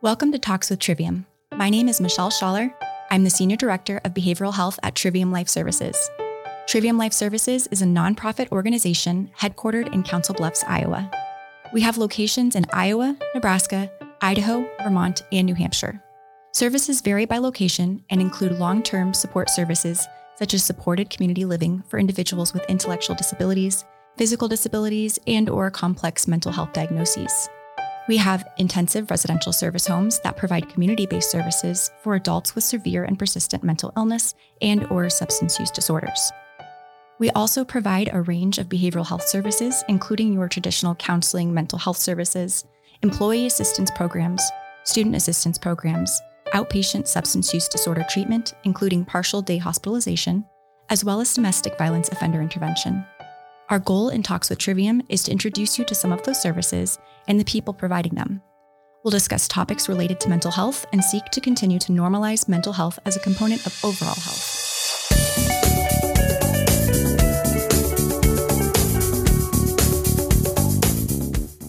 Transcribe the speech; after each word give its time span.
Welcome 0.00 0.30
to 0.30 0.38
Talks 0.38 0.70
with 0.70 0.78
Trivium. 0.78 1.26
My 1.56 1.68
name 1.68 1.88
is 1.88 2.00
Michelle 2.00 2.30
Schaller. 2.30 2.72
I'm 3.10 3.24
the 3.24 3.30
Senior 3.30 3.56
Director 3.56 4.00
of 4.04 4.14
Behavioral 4.14 4.54
Health 4.54 4.78
at 4.84 4.94
Trivium 4.94 5.32
Life 5.32 5.48
Services. 5.48 6.08
Trivium 6.68 6.96
Life 6.96 7.12
Services 7.12 7.66
is 7.72 7.82
a 7.82 7.84
nonprofit 7.84 8.52
organization 8.52 9.28
headquartered 9.36 9.92
in 9.92 10.04
Council 10.04 10.36
Bluffs, 10.36 10.62
Iowa. 10.68 11.10
We 11.72 11.80
have 11.80 11.98
locations 11.98 12.54
in 12.54 12.64
Iowa, 12.72 13.16
Nebraska, 13.34 13.90
Idaho, 14.20 14.70
Vermont, 14.84 15.24
and 15.32 15.46
New 15.46 15.56
Hampshire. 15.56 16.00
Services 16.52 17.00
vary 17.00 17.24
by 17.24 17.38
location 17.38 18.04
and 18.08 18.20
include 18.20 18.52
long 18.52 18.84
term 18.84 19.12
support 19.12 19.50
services 19.50 20.06
such 20.36 20.54
as 20.54 20.62
supported 20.62 21.10
community 21.10 21.44
living 21.44 21.82
for 21.88 21.98
individuals 21.98 22.54
with 22.54 22.64
intellectual 22.68 23.16
disabilities, 23.16 23.84
physical 24.16 24.46
disabilities, 24.46 25.18
and 25.26 25.50
or 25.50 25.72
complex 25.72 26.28
mental 26.28 26.52
health 26.52 26.72
diagnoses. 26.72 27.48
We 28.08 28.16
have 28.16 28.48
intensive 28.56 29.10
residential 29.10 29.52
service 29.52 29.86
homes 29.86 30.18
that 30.20 30.38
provide 30.38 30.70
community-based 30.70 31.30
services 31.30 31.90
for 32.02 32.14
adults 32.14 32.54
with 32.54 32.64
severe 32.64 33.04
and 33.04 33.18
persistent 33.18 33.62
mental 33.62 33.92
illness 33.98 34.34
and 34.62 34.86
or 34.86 35.10
substance 35.10 35.60
use 35.60 35.70
disorders. 35.70 36.32
We 37.18 37.28
also 37.30 37.66
provide 37.66 38.08
a 38.10 38.22
range 38.22 38.56
of 38.56 38.70
behavioral 38.70 39.06
health 39.06 39.28
services, 39.28 39.84
including 39.88 40.32
your 40.32 40.48
traditional 40.48 40.94
counseling, 40.94 41.52
mental 41.52 41.78
health 41.78 41.98
services, 41.98 42.64
employee 43.02 43.44
assistance 43.44 43.90
programs, 43.90 44.42
student 44.84 45.14
assistance 45.14 45.58
programs, 45.58 46.18
outpatient 46.54 47.06
substance 47.06 47.52
use 47.52 47.68
disorder 47.68 48.06
treatment, 48.08 48.54
including 48.64 49.04
partial 49.04 49.42
day 49.42 49.58
hospitalization, 49.58 50.46
as 50.88 51.04
well 51.04 51.20
as 51.20 51.34
domestic 51.34 51.76
violence 51.76 52.08
offender 52.08 52.40
intervention. 52.40 53.04
Our 53.70 53.78
goal 53.78 54.08
in 54.08 54.22
Talks 54.22 54.48
with 54.48 54.58
Trivium 54.58 55.02
is 55.10 55.22
to 55.24 55.30
introduce 55.30 55.78
you 55.78 55.84
to 55.84 55.94
some 55.94 56.10
of 56.10 56.22
those 56.22 56.40
services 56.40 56.98
and 57.26 57.38
the 57.38 57.44
people 57.44 57.74
providing 57.74 58.14
them. 58.14 58.40
We'll 59.04 59.10
discuss 59.10 59.46
topics 59.46 59.90
related 59.90 60.20
to 60.20 60.30
mental 60.30 60.50
health 60.50 60.86
and 60.90 61.04
seek 61.04 61.26
to 61.26 61.40
continue 61.42 61.78
to 61.80 61.92
normalize 61.92 62.48
mental 62.48 62.72
health 62.72 62.98
as 63.04 63.16
a 63.16 63.20
component 63.20 63.66
of 63.66 63.78
overall 63.84 64.14
health. 64.14 64.64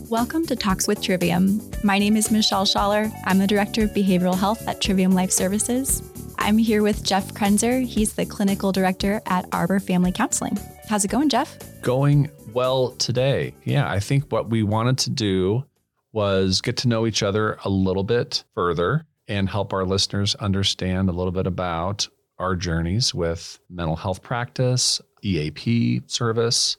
Welcome 0.09 0.45
to 0.45 0.55
Talks 0.55 0.87
with 0.87 1.01
Trivium. 1.01 1.61
My 1.83 1.99
name 1.99 2.15
is 2.15 2.31
Michelle 2.31 2.63
Schaller. 2.63 3.11
I'm 3.25 3.39
the 3.39 3.47
Director 3.47 3.83
of 3.83 3.89
Behavioral 3.89 4.39
Health 4.39 4.65
at 4.69 4.79
Trivium 4.79 5.11
Life 5.11 5.31
Services. 5.31 6.01
I'm 6.39 6.57
here 6.57 6.81
with 6.81 7.03
Jeff 7.03 7.33
Krenzer. 7.33 7.85
He's 7.85 8.13
the 8.13 8.25
Clinical 8.25 8.71
Director 8.71 9.21
at 9.25 9.45
Arbor 9.51 9.79
Family 9.79 10.11
Counseling. 10.11 10.57
How's 10.87 11.03
it 11.05 11.09
going, 11.09 11.29
Jeff? 11.29 11.57
Going 11.81 12.31
well 12.53 12.91
today. 12.91 13.53
Yeah, 13.65 13.89
I 13.89 13.99
think 13.99 14.31
what 14.31 14.49
we 14.49 14.63
wanted 14.63 14.97
to 14.99 15.09
do 15.09 15.65
was 16.13 16.61
get 16.61 16.77
to 16.77 16.87
know 16.87 17.05
each 17.05 17.21
other 17.21 17.59
a 17.65 17.69
little 17.69 18.03
bit 18.03 18.45
further 18.55 19.05
and 19.27 19.49
help 19.49 19.73
our 19.73 19.85
listeners 19.85 20.33
understand 20.35 21.09
a 21.09 21.11
little 21.11 21.31
bit 21.31 21.45
about 21.45 22.07
our 22.39 22.55
journeys 22.55 23.13
with 23.13 23.59
mental 23.69 23.97
health 23.97 24.23
practice, 24.23 25.01
EAP 25.21 26.01
service, 26.07 26.77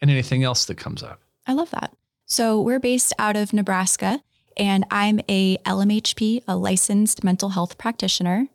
and 0.00 0.10
anything 0.10 0.42
else 0.42 0.64
that 0.64 0.76
comes 0.76 1.02
up. 1.02 1.20
I 1.46 1.52
love 1.52 1.70
that. 1.70 1.94
So, 2.24 2.60
we're 2.60 2.80
based 2.80 3.12
out 3.18 3.36
of 3.36 3.52
Nebraska, 3.52 4.22
and 4.56 4.84
I'm 4.90 5.20
a 5.28 5.58
LMHP, 5.58 6.42
a 6.48 6.56
licensed 6.56 7.22
mental 7.22 7.50
health 7.50 7.76
practitioner. 7.76 8.48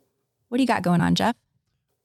What 0.48 0.58
do 0.58 0.62
you 0.62 0.66
got 0.66 0.82
going 0.82 1.00
on, 1.00 1.14
Jeff? 1.14 1.36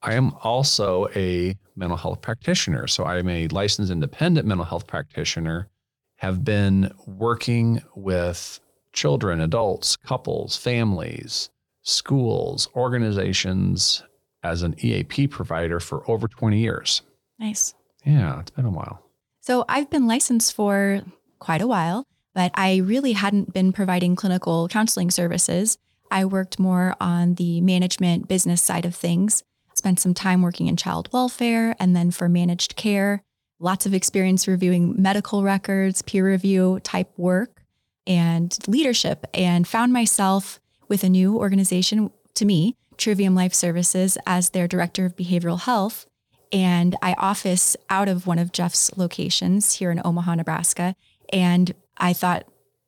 I 0.01 0.13
am 0.15 0.33
also 0.43 1.07
a 1.15 1.55
mental 1.75 1.97
health 1.97 2.21
practitioner. 2.21 2.87
So 2.87 3.03
I 3.05 3.19
am 3.19 3.29
a 3.29 3.47
licensed 3.47 3.91
independent 3.91 4.45
mental 4.47 4.65
health 4.65 4.85
practitioner, 4.85 5.69
have 6.17 6.43
been 6.43 6.91
working 7.05 7.81
with 7.95 8.59
children, 8.91 9.41
adults, 9.41 9.95
couples, 9.95 10.55
families, 10.55 11.49
schools, 11.81 12.67
organizations 12.75 14.03
as 14.43 14.61
an 14.61 14.75
EAP 14.83 15.27
provider 15.27 15.79
for 15.79 16.09
over 16.09 16.27
20 16.27 16.59
years. 16.59 17.01
Nice. 17.39 17.73
Yeah, 18.05 18.39
it's 18.39 18.51
been 18.51 18.65
a 18.65 18.69
while. 18.69 19.01
So 19.39 19.65
I've 19.67 19.89
been 19.89 20.07
licensed 20.07 20.53
for 20.53 21.01
quite 21.39 21.61
a 21.61 21.67
while, 21.67 22.05
but 22.33 22.51
I 22.55 22.77
really 22.77 23.13
hadn't 23.13 23.53
been 23.53 23.73
providing 23.73 24.15
clinical 24.15 24.67
counseling 24.67 25.11
services. 25.11 25.77
I 26.11 26.25
worked 26.25 26.59
more 26.59 26.95
on 26.99 27.35
the 27.35 27.61
management 27.61 28.27
business 28.27 28.61
side 28.61 28.85
of 28.85 28.95
things 28.95 29.43
spent 29.75 29.99
some 29.99 30.13
time 30.13 30.41
working 30.41 30.67
in 30.67 30.77
child 30.77 31.09
welfare 31.11 31.75
and 31.79 31.95
then 31.95 32.11
for 32.11 32.29
managed 32.29 32.75
care, 32.75 33.23
lots 33.59 33.85
of 33.85 33.93
experience 33.93 34.47
reviewing 34.47 35.01
medical 35.01 35.43
records, 35.43 36.01
peer 36.01 36.25
review 36.25 36.79
type 36.83 37.11
work, 37.17 37.61
and 38.05 38.57
leadership, 38.67 39.25
and 39.33 39.67
found 39.67 39.93
myself 39.93 40.59
with 40.87 41.03
a 41.03 41.09
new 41.09 41.37
organization 41.37 42.11
to 42.35 42.45
me, 42.45 42.75
Trivium 42.97 43.35
Life 43.35 43.53
Services, 43.53 44.17
as 44.25 44.49
their 44.49 44.67
director 44.67 45.05
of 45.05 45.15
behavioral 45.15 45.61
health. 45.61 46.05
And 46.51 46.95
I 47.01 47.13
office 47.17 47.75
out 47.89 48.07
of 48.07 48.27
one 48.27 48.39
of 48.39 48.51
Jeff's 48.51 48.95
locations 48.97 49.75
here 49.75 49.91
in 49.91 50.01
Omaha, 50.03 50.35
Nebraska. 50.35 50.95
And 51.31 51.73
I 51.97 52.13
thought, 52.13 52.45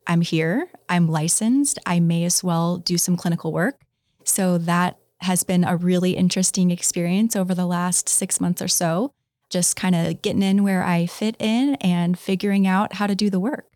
I'm 0.08 0.22
here, 0.22 0.68
I'm 0.90 1.08
licensed, 1.08 1.80
I 1.86 2.00
may 2.00 2.24
as 2.26 2.44
well 2.44 2.78
do 2.78 2.98
some 2.98 3.18
clinical 3.18 3.52
work. 3.52 3.82
So 4.24 4.58
that 4.60 4.98
has 5.20 5.44
been 5.44 5.64
a 5.64 5.76
really 5.76 6.12
interesting 6.12 6.72
experience 6.72 7.36
over 7.36 7.56
the 7.56 7.66
last 7.66 8.10
six 8.10 8.40
months 8.40 8.62
or 8.62 8.68
so. 8.68 9.12
Just 9.50 9.76
kind 9.76 9.96
of 9.96 10.22
getting 10.22 10.42
in 10.42 10.64
where 10.64 10.84
I 10.84 11.06
fit 11.06 11.36
in 11.40 11.76
and 11.76 12.18
figuring 12.18 12.68
out 12.68 12.94
how 12.94 13.08
to 13.08 13.16
do 13.16 13.30
the 13.30 13.40
work. 13.40 13.68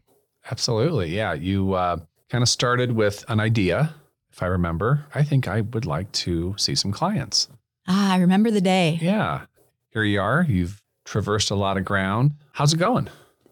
Absolutely. 0.50 1.16
Yeah. 1.16 1.34
You 1.34 1.74
uh, 1.74 1.98
kind 2.30 2.42
of 2.42 2.50
started 2.50 2.94
with 2.94 3.24
an 3.28 3.40
idea, 3.40 3.96
if 4.32 4.42
I 4.42 4.48
remember. 4.48 5.06
I 5.14 5.24
think 5.24 5.48
I 5.48 5.62
would 5.62 5.86
like 5.86 6.12
to 6.14 6.56
see 6.58 6.76
some 6.76 6.92
clients. 6.92 7.48
Ah, 7.88 8.14
I 8.14 8.18
remember 8.18 8.52
the 8.52 8.62
day. 8.62 8.98
Yeah. 9.02 9.46
Here 9.92 10.04
you 10.04 10.22
are. 10.22 10.46
You've 10.48 10.82
traversed 11.06 11.52
a 11.52 11.56
lot 11.56 11.78
of 11.78 11.86
ground. 11.86 12.34
How's 12.54 12.74
it 12.74 12.78
going? 12.78 13.10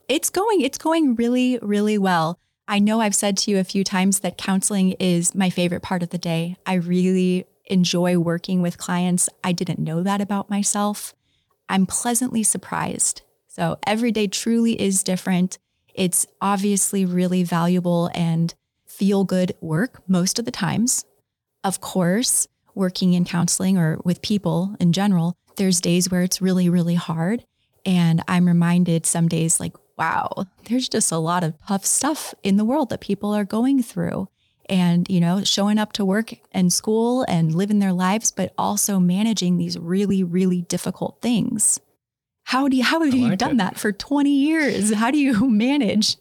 It's 0.07 0.29
going. 0.29 0.61
It's 0.61 0.77
going 0.77 1.15
really, 1.15 1.59
really 1.61 1.97
well. 1.97 2.39
I 2.67 2.79
know 2.79 2.99
I've 2.99 3.15
said 3.15 3.37
to 3.37 3.51
you 3.51 3.59
a 3.59 3.63
few 3.63 3.83
times 3.83 4.19
that 4.19 4.37
counseling 4.37 4.91
is 4.93 5.33
my 5.33 5.49
favorite 5.49 5.81
part 5.81 6.03
of 6.03 6.09
the 6.09 6.17
day. 6.17 6.57
I 6.65 6.73
really 6.73 7.45
enjoy 7.65 8.17
working 8.17 8.61
with 8.61 8.77
clients. 8.77 9.29
I 9.43 9.51
didn't 9.53 9.79
know 9.79 10.03
that 10.03 10.21
about 10.21 10.49
myself. 10.49 11.13
I'm 11.69 11.85
pleasantly 11.85 12.43
surprised. 12.43 13.21
So 13.47 13.77
every 13.85 14.11
day 14.11 14.27
truly 14.27 14.79
is 14.79 15.03
different. 15.03 15.57
It's 15.93 16.27
obviously 16.41 17.05
really 17.05 17.43
valuable 17.43 18.09
and 18.13 18.53
feel 18.85 19.23
good 19.23 19.53
work 19.61 20.01
most 20.07 20.37
of 20.37 20.45
the 20.45 20.51
times. 20.51 21.05
Of 21.63 21.81
course, 21.81 22.47
working 22.75 23.13
in 23.13 23.25
counseling 23.25 23.77
or 23.77 23.99
with 24.03 24.21
people 24.21 24.75
in 24.79 24.93
general, 24.93 25.35
there's 25.55 25.81
days 25.81 26.11
where 26.11 26.21
it's 26.21 26.41
really, 26.41 26.69
really 26.69 26.95
hard. 26.95 27.43
And 27.85 28.21
I'm 28.27 28.45
reminded 28.45 29.05
some 29.05 29.27
days, 29.27 29.59
like, 29.59 29.73
wow, 29.97 30.45
there's 30.65 30.87
just 30.87 31.11
a 31.11 31.17
lot 31.17 31.43
of 31.43 31.53
tough 31.67 31.85
stuff 31.85 32.33
in 32.43 32.57
the 32.57 32.65
world 32.65 32.89
that 32.89 33.01
people 33.01 33.33
are 33.33 33.45
going 33.45 33.81
through 33.81 34.27
and 34.69 35.09
you 35.09 35.19
know 35.19 35.43
showing 35.43 35.77
up 35.77 35.93
to 35.93 36.05
work 36.05 36.33
and 36.51 36.71
school 36.71 37.23
and 37.27 37.55
living 37.55 37.79
their 37.79 37.93
lives 37.93 38.31
but 38.31 38.53
also 38.57 38.99
managing 38.99 39.57
these 39.57 39.77
really 39.77 40.23
really 40.23 40.61
difficult 40.63 41.17
things. 41.21 41.79
How 42.43 42.67
do 42.67 42.77
you 42.77 42.83
how 42.83 43.01
have 43.01 43.13
you 43.13 43.35
done 43.35 43.53
it. 43.53 43.57
that 43.57 43.79
for 43.79 43.91
20 43.91 44.29
years? 44.29 44.93
How 44.93 45.11
do 45.11 45.17
you 45.17 45.49
manage? 45.49 46.17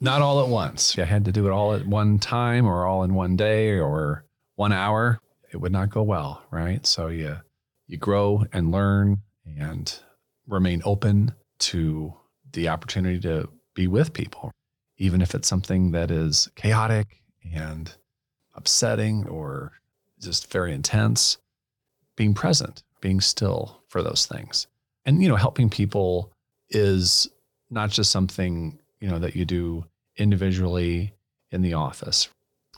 Not 0.00 0.22
all 0.22 0.42
at 0.42 0.48
once. 0.48 0.98
I 0.98 1.04
had 1.04 1.26
to 1.26 1.32
do 1.32 1.46
it 1.46 1.50
all 1.50 1.74
at 1.74 1.86
one 1.86 2.18
time 2.18 2.66
or 2.66 2.86
all 2.86 3.02
in 3.02 3.14
one 3.14 3.36
day 3.36 3.78
or 3.78 4.24
one 4.56 4.72
hour 4.72 5.20
it 5.52 5.56
would 5.58 5.72
not 5.72 5.90
go 5.90 6.02
well 6.02 6.42
right? 6.50 6.84
So 6.86 7.08
you 7.08 7.36
you 7.86 7.96
grow 7.96 8.44
and 8.52 8.70
learn 8.70 9.18
and 9.58 9.94
remain 10.46 10.82
open 10.84 11.34
to 11.58 12.14
the 12.52 12.68
opportunity 12.68 13.20
to 13.20 13.48
be 13.74 13.86
with 13.86 14.12
people 14.12 14.52
even 15.00 15.22
if 15.22 15.34
it's 15.34 15.48
something 15.48 15.90
that 15.92 16.10
is 16.10 16.48
chaotic 16.54 17.22
and 17.54 17.96
upsetting 18.54 19.26
or 19.28 19.72
just 20.20 20.52
very 20.52 20.74
intense, 20.74 21.38
being 22.16 22.34
present, 22.34 22.82
being 23.00 23.18
still 23.20 23.80
for 23.88 24.02
those 24.02 24.26
things. 24.26 24.66
And, 25.06 25.22
you 25.22 25.28
know, 25.28 25.36
helping 25.36 25.70
people 25.70 26.30
is 26.68 27.28
not 27.70 27.88
just 27.88 28.10
something, 28.12 28.78
you 29.00 29.08
know, 29.08 29.18
that 29.18 29.34
you 29.34 29.46
do 29.46 29.86
individually 30.18 31.14
in 31.50 31.62
the 31.62 31.72
office. 31.72 32.28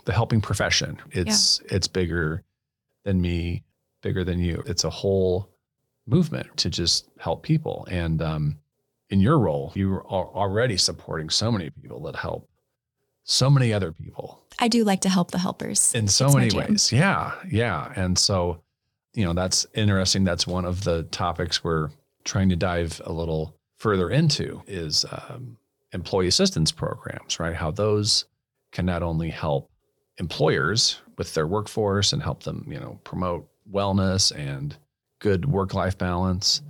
The 0.04 0.12
helping 0.12 0.40
profession, 0.40 0.98
it's 1.10 1.60
yeah. 1.64 1.76
it's 1.76 1.88
bigger 1.88 2.42
than 3.04 3.20
me, 3.20 3.62
bigger 4.00 4.24
than 4.24 4.38
you. 4.38 4.62
It's 4.66 4.84
a 4.84 4.90
whole 4.90 5.48
movement 6.06 6.56
to 6.58 6.70
just 6.70 7.08
help 7.18 7.42
people. 7.42 7.86
And 7.90 8.20
um, 8.22 8.58
in 9.12 9.20
your 9.20 9.38
role, 9.38 9.72
you 9.74 9.96
are 10.08 10.26
already 10.34 10.78
supporting 10.78 11.28
so 11.28 11.52
many 11.52 11.68
people 11.68 12.02
that 12.02 12.16
help 12.16 12.48
so 13.24 13.50
many 13.50 13.72
other 13.72 13.92
people. 13.92 14.42
I 14.58 14.68
do 14.68 14.84
like 14.84 15.02
to 15.02 15.08
help 15.08 15.30
the 15.30 15.38
helpers 15.38 15.94
in 15.94 16.08
so 16.08 16.26
it's 16.26 16.34
many 16.34 16.56
ways. 16.56 16.90
Yeah, 16.90 17.32
yeah. 17.48 17.92
And 17.94 18.18
so, 18.18 18.62
you 19.14 19.24
know, 19.24 19.34
that's 19.34 19.66
interesting. 19.74 20.24
That's 20.24 20.46
one 20.46 20.64
of 20.64 20.82
the 20.82 21.04
topics 21.04 21.62
we're 21.62 21.90
trying 22.24 22.48
to 22.48 22.56
dive 22.56 23.00
a 23.04 23.12
little 23.12 23.54
further 23.76 24.10
into 24.10 24.62
is 24.66 25.04
um, 25.12 25.58
employee 25.92 26.28
assistance 26.28 26.72
programs, 26.72 27.38
right? 27.38 27.54
How 27.54 27.70
those 27.70 28.24
can 28.72 28.86
not 28.86 29.02
only 29.02 29.28
help 29.28 29.70
employers 30.18 31.00
with 31.18 31.34
their 31.34 31.46
workforce 31.46 32.12
and 32.12 32.22
help 32.22 32.44
them, 32.44 32.66
you 32.66 32.80
know, 32.80 32.98
promote 33.04 33.46
wellness 33.70 34.34
and 34.34 34.74
good 35.18 35.44
work-life 35.44 35.98
balance. 35.98 36.62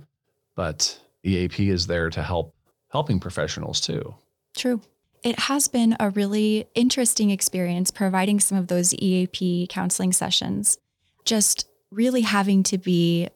But 0.55 0.99
EAP 1.23 1.69
is 1.69 1.87
there 1.87 2.09
to 2.09 2.21
help 2.21 2.53
helping 2.89 3.19
professionals 3.19 3.81
too. 3.81 4.13
True. 4.55 4.81
It 5.23 5.39
has 5.39 5.67
been 5.67 5.95
a 5.99 6.09
really 6.09 6.67
interesting 6.75 7.31
experience 7.31 7.91
providing 7.91 8.39
some 8.39 8.57
of 8.57 8.67
those 8.67 8.93
EAP 8.93 9.67
counseling 9.69 10.11
sessions. 10.11 10.77
Just 11.23 11.67
really 11.91 12.21
having 12.21 12.61
to 12.63 12.77
be 12.77 13.29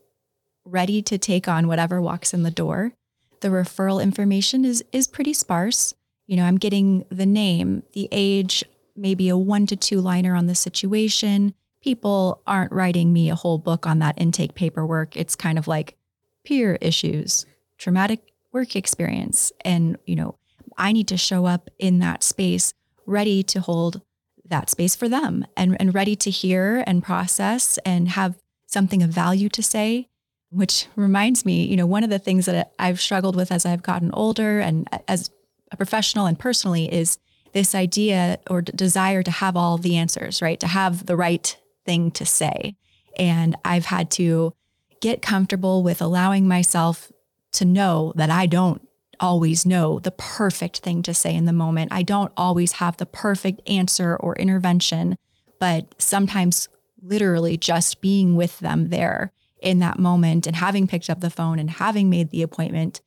ready 0.65 1.01
to 1.01 1.17
take 1.17 1.47
on 1.47 1.67
whatever 1.67 2.01
walks 2.01 2.33
in 2.33 2.43
the 2.43 2.51
door. 2.51 2.91
The 3.39 3.47
referral 3.47 4.03
information 4.03 4.65
is 4.65 4.83
is 4.91 5.07
pretty 5.07 5.33
sparse. 5.33 5.93
You 6.25 6.35
know, 6.35 6.43
I'm 6.43 6.57
getting 6.57 7.05
the 7.09 7.25
name, 7.25 7.83
the 7.93 8.09
age, 8.11 8.63
maybe 8.95 9.29
a 9.29 9.37
one 9.37 9.65
to 9.67 9.75
two 9.75 10.01
liner 10.01 10.35
on 10.35 10.47
the 10.47 10.55
situation. 10.55 11.53
People 11.81 12.41
aren't 12.45 12.73
writing 12.73 13.13
me 13.13 13.29
a 13.29 13.35
whole 13.35 13.57
book 13.57 13.87
on 13.87 13.99
that 13.99 14.19
intake 14.19 14.55
paperwork. 14.55 15.15
It's 15.15 15.35
kind 15.35 15.57
of 15.57 15.67
like 15.67 15.95
peer 16.43 16.77
issues, 16.81 17.45
traumatic 17.77 18.33
work 18.51 18.75
experience. 18.75 19.51
And, 19.63 19.97
you 20.05 20.15
know, 20.15 20.37
I 20.77 20.91
need 20.91 21.07
to 21.09 21.17
show 21.17 21.45
up 21.45 21.69
in 21.79 21.99
that 21.99 22.23
space 22.23 22.73
ready 23.05 23.43
to 23.43 23.61
hold 23.61 24.01
that 24.45 24.69
space 24.69 24.95
for 24.95 25.09
them 25.09 25.45
and, 25.55 25.75
and 25.79 25.93
ready 25.93 26.15
to 26.15 26.29
hear 26.29 26.83
and 26.87 27.03
process 27.03 27.77
and 27.79 28.09
have 28.09 28.35
something 28.65 29.01
of 29.03 29.09
value 29.09 29.49
to 29.49 29.63
say. 29.63 30.07
Which 30.49 30.87
reminds 30.95 31.45
me, 31.45 31.65
you 31.65 31.75
know, 31.75 31.85
one 31.85 32.05
of 32.05 32.09
the 32.09 32.19
things 32.19 32.45
that 32.45 32.71
I've 32.79 33.01
struggled 33.01 33.35
with 33.35 33.51
as 33.51 33.65
I've 33.65 33.83
gotten 33.83 34.11
older 34.11 34.61
and 34.61 34.87
as 35.07 35.29
a 35.73 35.75
professional 35.75 36.25
and 36.25 36.39
personally 36.39 36.91
is 36.91 37.17
this 37.51 37.75
idea 37.75 38.39
or 38.49 38.61
desire 38.61 39.23
to 39.23 39.31
have 39.31 39.57
all 39.57 39.77
the 39.77 39.97
answers, 39.97 40.41
right? 40.41 40.57
To 40.61 40.67
have 40.67 41.05
the 41.05 41.17
right 41.17 41.57
thing 41.85 42.11
to 42.11 42.25
say. 42.25 42.77
And 43.17 43.57
I've 43.65 43.87
had 43.87 44.09
to 44.11 44.53
get 45.01 45.21
comfortable 45.21 45.83
with 45.83 46.01
allowing 46.01 46.47
myself 46.47 47.11
to 47.57 47.65
know 47.65 48.13
that 48.15 48.29
I 48.29 48.45
don't 48.45 48.81
always 49.19 49.65
know 49.65 49.99
the 49.99 50.11
perfect 50.11 50.79
thing 50.79 51.01
to 51.03 51.13
say 51.13 51.33
in 51.35 51.45
the 51.45 51.53
moment. 51.53 51.91
I 51.91 52.03
don't 52.03 52.31
always 52.37 52.73
have 52.73 52.97
the 52.97 53.05
perfect 53.05 53.61
answer 53.67 54.15
or 54.15 54.35
intervention, 54.35 55.17
but 55.59 55.93
sometimes 55.97 56.69
literally 57.01 57.57
just 57.57 57.99
being 58.01 58.35
with 58.35 58.59
them 58.59 58.89
there 58.89 59.31
in 59.61 59.79
that 59.79 59.97
moment 59.97 60.45
and 60.45 60.55
having 60.55 60.87
picked 60.87 61.09
up 61.09 61.19
the 61.19 61.29
phone 61.31 61.57
and 61.57 61.69
having 61.69 62.09
made 62.09 62.29
the 62.29 62.43
appointment 62.43 63.01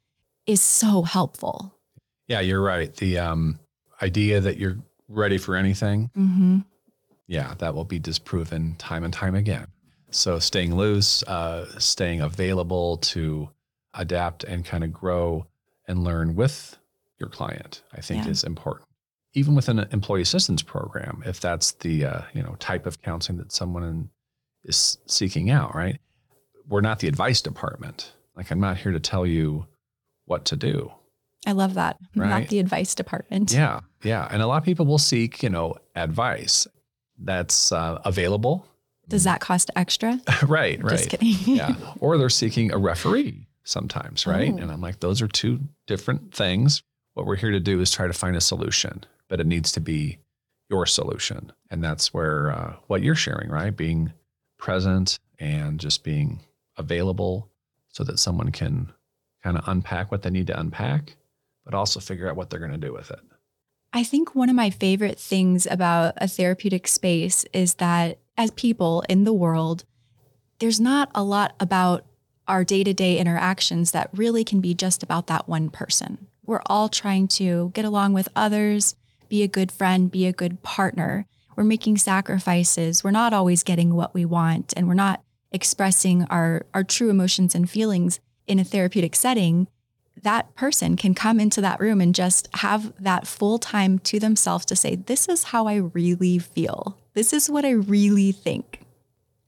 is 0.47 0.61
so 0.61 1.03
helpful. 1.03 1.77
Yeah, 2.27 2.41
you're 2.41 2.63
right. 2.63 2.95
The 2.95 3.19
um, 3.19 3.61
idea 4.03 4.41
that 4.41 4.57
you're 4.59 4.79
ready 5.09 5.39
for 5.39 5.55
anything, 5.57 6.11
Mm-hmm. 6.17 6.59
yeah, 7.29 7.55
that 7.59 7.75
will 7.75 7.85
be 7.85 7.99
disproven 8.01 8.75
time 8.79 9.05
and 9.05 9.13
time 9.13 9.35
again. 9.37 9.67
So 10.11 10.41
staying 10.41 10.75
loose, 10.75 11.23
uh, 11.25 11.67
staying 11.79 12.21
available 12.21 12.97
to 12.99 13.49
adapt 13.95 14.45
and 14.45 14.65
kind 14.65 14.85
of 14.85 14.93
grow 14.93 15.47
and 15.89 16.05
learn 16.05 16.35
with 16.37 16.77
your 17.19 17.29
client, 17.29 17.83
I 17.93 18.01
think 18.01 18.25
Yeah. 18.25 18.31
is 18.31 18.45
important. 18.45 18.87
Even 19.35 19.55
with 19.55 19.69
an 19.69 19.81
employee 19.93 20.23
assistance 20.23 20.63
program, 20.63 21.23
if 21.25 21.41
that's 21.41 21.73
the 21.73 22.05
uh, 22.05 22.21
you 22.33 22.43
know 22.43 22.57
type 22.59 22.87
of 22.87 23.01
counseling 23.03 23.39
that 23.39 23.53
someone 23.53 24.11
is 24.65 24.99
seeking 25.07 25.51
out, 25.51 25.75
right? 25.75 25.99
We're 26.69 26.81
not 26.81 26.99
the 26.99 27.09
advice 27.09 27.41
department. 27.41 28.13
Like 28.37 28.51
I'm 28.51 28.61
not 28.61 28.77
here 28.79 28.93
to 28.93 29.01
tell 29.01 29.25
you 29.27 29.67
what 30.25 30.45
to 30.47 30.57
do. 30.57 30.93
I 31.47 31.53
love 31.53 31.75
that. 31.75 31.97
Right. 32.15 32.29
Not 32.29 32.49
the 32.49 32.59
advice 32.59 32.95
department. 32.95 33.53
Yeah, 33.53 33.81
yeah, 34.03 34.29
and 34.31 34.43
a 34.43 34.47
lot 34.47 34.59
of 34.59 34.65
people 34.65 34.85
will 34.87 34.99
seek 34.99 35.43
you 35.43 35.49
know 35.51 35.77
advice 35.95 36.67
that's 37.19 37.71
uh, 37.73 38.01
available. 38.05 38.67
Does 39.09 39.25
that 39.25 39.41
cost 39.41 39.71
extra? 39.77 40.21
right, 40.47 40.81
right. 40.83 40.91
Just 40.97 41.11
kidding. 41.11 41.35
yeah. 41.57 41.75
Or 42.01 42.17
they're 42.19 42.29
seeking 42.31 42.73
a 42.73 42.79
referee 42.79 43.47
sometimes, 43.71 44.27
right? 44.27 44.53
Oh. 44.53 44.59
And 44.59 44.71
I'm 44.71 44.81
like, 44.81 45.01
those 45.01 45.23
are 45.23 45.29
two 45.29 45.61
different 45.87 46.35
things. 46.35 46.83
What 47.15 47.27
we're 47.27 47.37
here 47.37 47.51
to 47.51 47.61
do 47.61 47.81
is 47.81 47.91
try 47.91 48.07
to 48.07 48.13
find 48.13 48.37
a 48.37 48.41
solution, 48.41 49.05
but 49.29 49.41
it 49.41 49.47
needs 49.47 49.73
to 49.73 49.81
be 49.81 50.19
your 50.69 50.87
solution. 50.87 51.53
And 51.71 51.83
that's 51.83 52.15
where 52.15 52.53
uh, 52.53 52.77
what 52.87 53.03
you're 53.03 53.15
sharing, 53.15 53.51
right? 53.51 53.77
Being 53.77 54.13
present 54.59 55.19
and 55.39 55.81
just 55.81 56.05
being 56.05 56.41
available 56.77 57.51
so 57.89 58.05
that 58.05 58.19
someone 58.19 58.53
can 58.53 58.93
kind 59.43 59.57
of 59.57 59.67
unpack 59.67 60.11
what 60.11 60.23
they 60.23 60.31
need 60.31 60.47
to 60.49 60.59
unpack, 60.59 61.17
but 61.65 61.75
also 61.75 61.99
figure 61.99 62.29
out 62.29 62.37
what 62.37 62.51
they're 62.51 62.61
going 62.61 62.71
to 62.71 62.79
do 62.79 62.93
with 62.93 63.11
it. 63.11 63.21
I 63.93 64.05
think 64.05 64.35
one 64.35 64.49
of 64.49 64.55
my 64.55 64.71
favorite 64.71 65.19
things 65.19 65.67
about 65.67 66.15
a 66.19 66.29
therapeutic 66.29 66.87
space 66.87 67.45
is 67.53 67.75
that 67.75 68.19
as 68.37 68.53
people 68.53 69.03
in 69.09 69.25
the 69.25 69.33
world, 69.33 69.85
there's 70.61 70.79
not 70.79 71.11
a 71.15 71.25
lot 71.25 71.57
about 71.59 72.05
our 72.51 72.65
day 72.65 72.85
to 72.85 72.93
day 72.93 73.19
interactions 73.19 73.93
that 73.93 74.11
really 74.13 74.45
can 74.45 74.61
be 74.61 74.75
just 74.75 75.03
about 75.03 75.29
that 75.29 75.49
one 75.49 75.71
person. 75.71 76.27
We're 76.45 76.63
all 76.67 76.89
trying 76.89 77.29
to 77.29 77.71
get 77.75 77.85
along 77.85 78.13
with 78.13 78.29
others, 78.35 78.97
be 79.29 79.43
a 79.43 79.49
good 79.49 79.71
friend, 79.71 80.11
be 80.11 80.27
a 80.27 80.33
good 80.33 80.63
partner. 80.63 81.27
We're 81.57 81.65
making 81.65 81.99
sacrifices. 81.99 83.05
We're 83.05 83.11
not 83.13 83.33
always 83.33 83.63
getting 83.63 83.95
what 83.95 84.15
we 84.15 84.25
want, 84.25 84.75
and 84.77 84.89
we're 84.89 84.95
not 84.95 85.23
expressing 85.53 86.25
our, 86.25 86.67
our 86.75 86.85
true 86.85 87.11
emotions 87.11 87.55
and 87.55 87.71
feelings 87.71 88.21
in 88.47 88.59
a 88.59 88.65
therapeutic 88.65 89.15
setting 89.15 89.69
that 90.23 90.55
person 90.55 90.97
can 90.97 91.15
come 91.15 91.41
into 91.41 91.61
that 91.61 91.81
room 91.81 92.01
and 92.01 92.15
just 92.15 92.49
have 92.57 92.93
that 93.03 93.27
full 93.27 93.59
time 93.59 93.99
to 94.01 94.19
themselves 94.19 94.65
to 94.67 94.77
say, 94.77 94.97
This 94.97 95.29
is 95.29 95.45
how 95.45 95.67
I 95.67 95.77
really 95.77 96.39
feel. 96.39 96.99
This 97.15 97.33
is 97.33 97.51
what 97.51 97.65
I 97.65 97.71
really 97.71 98.33
think. 98.33 98.81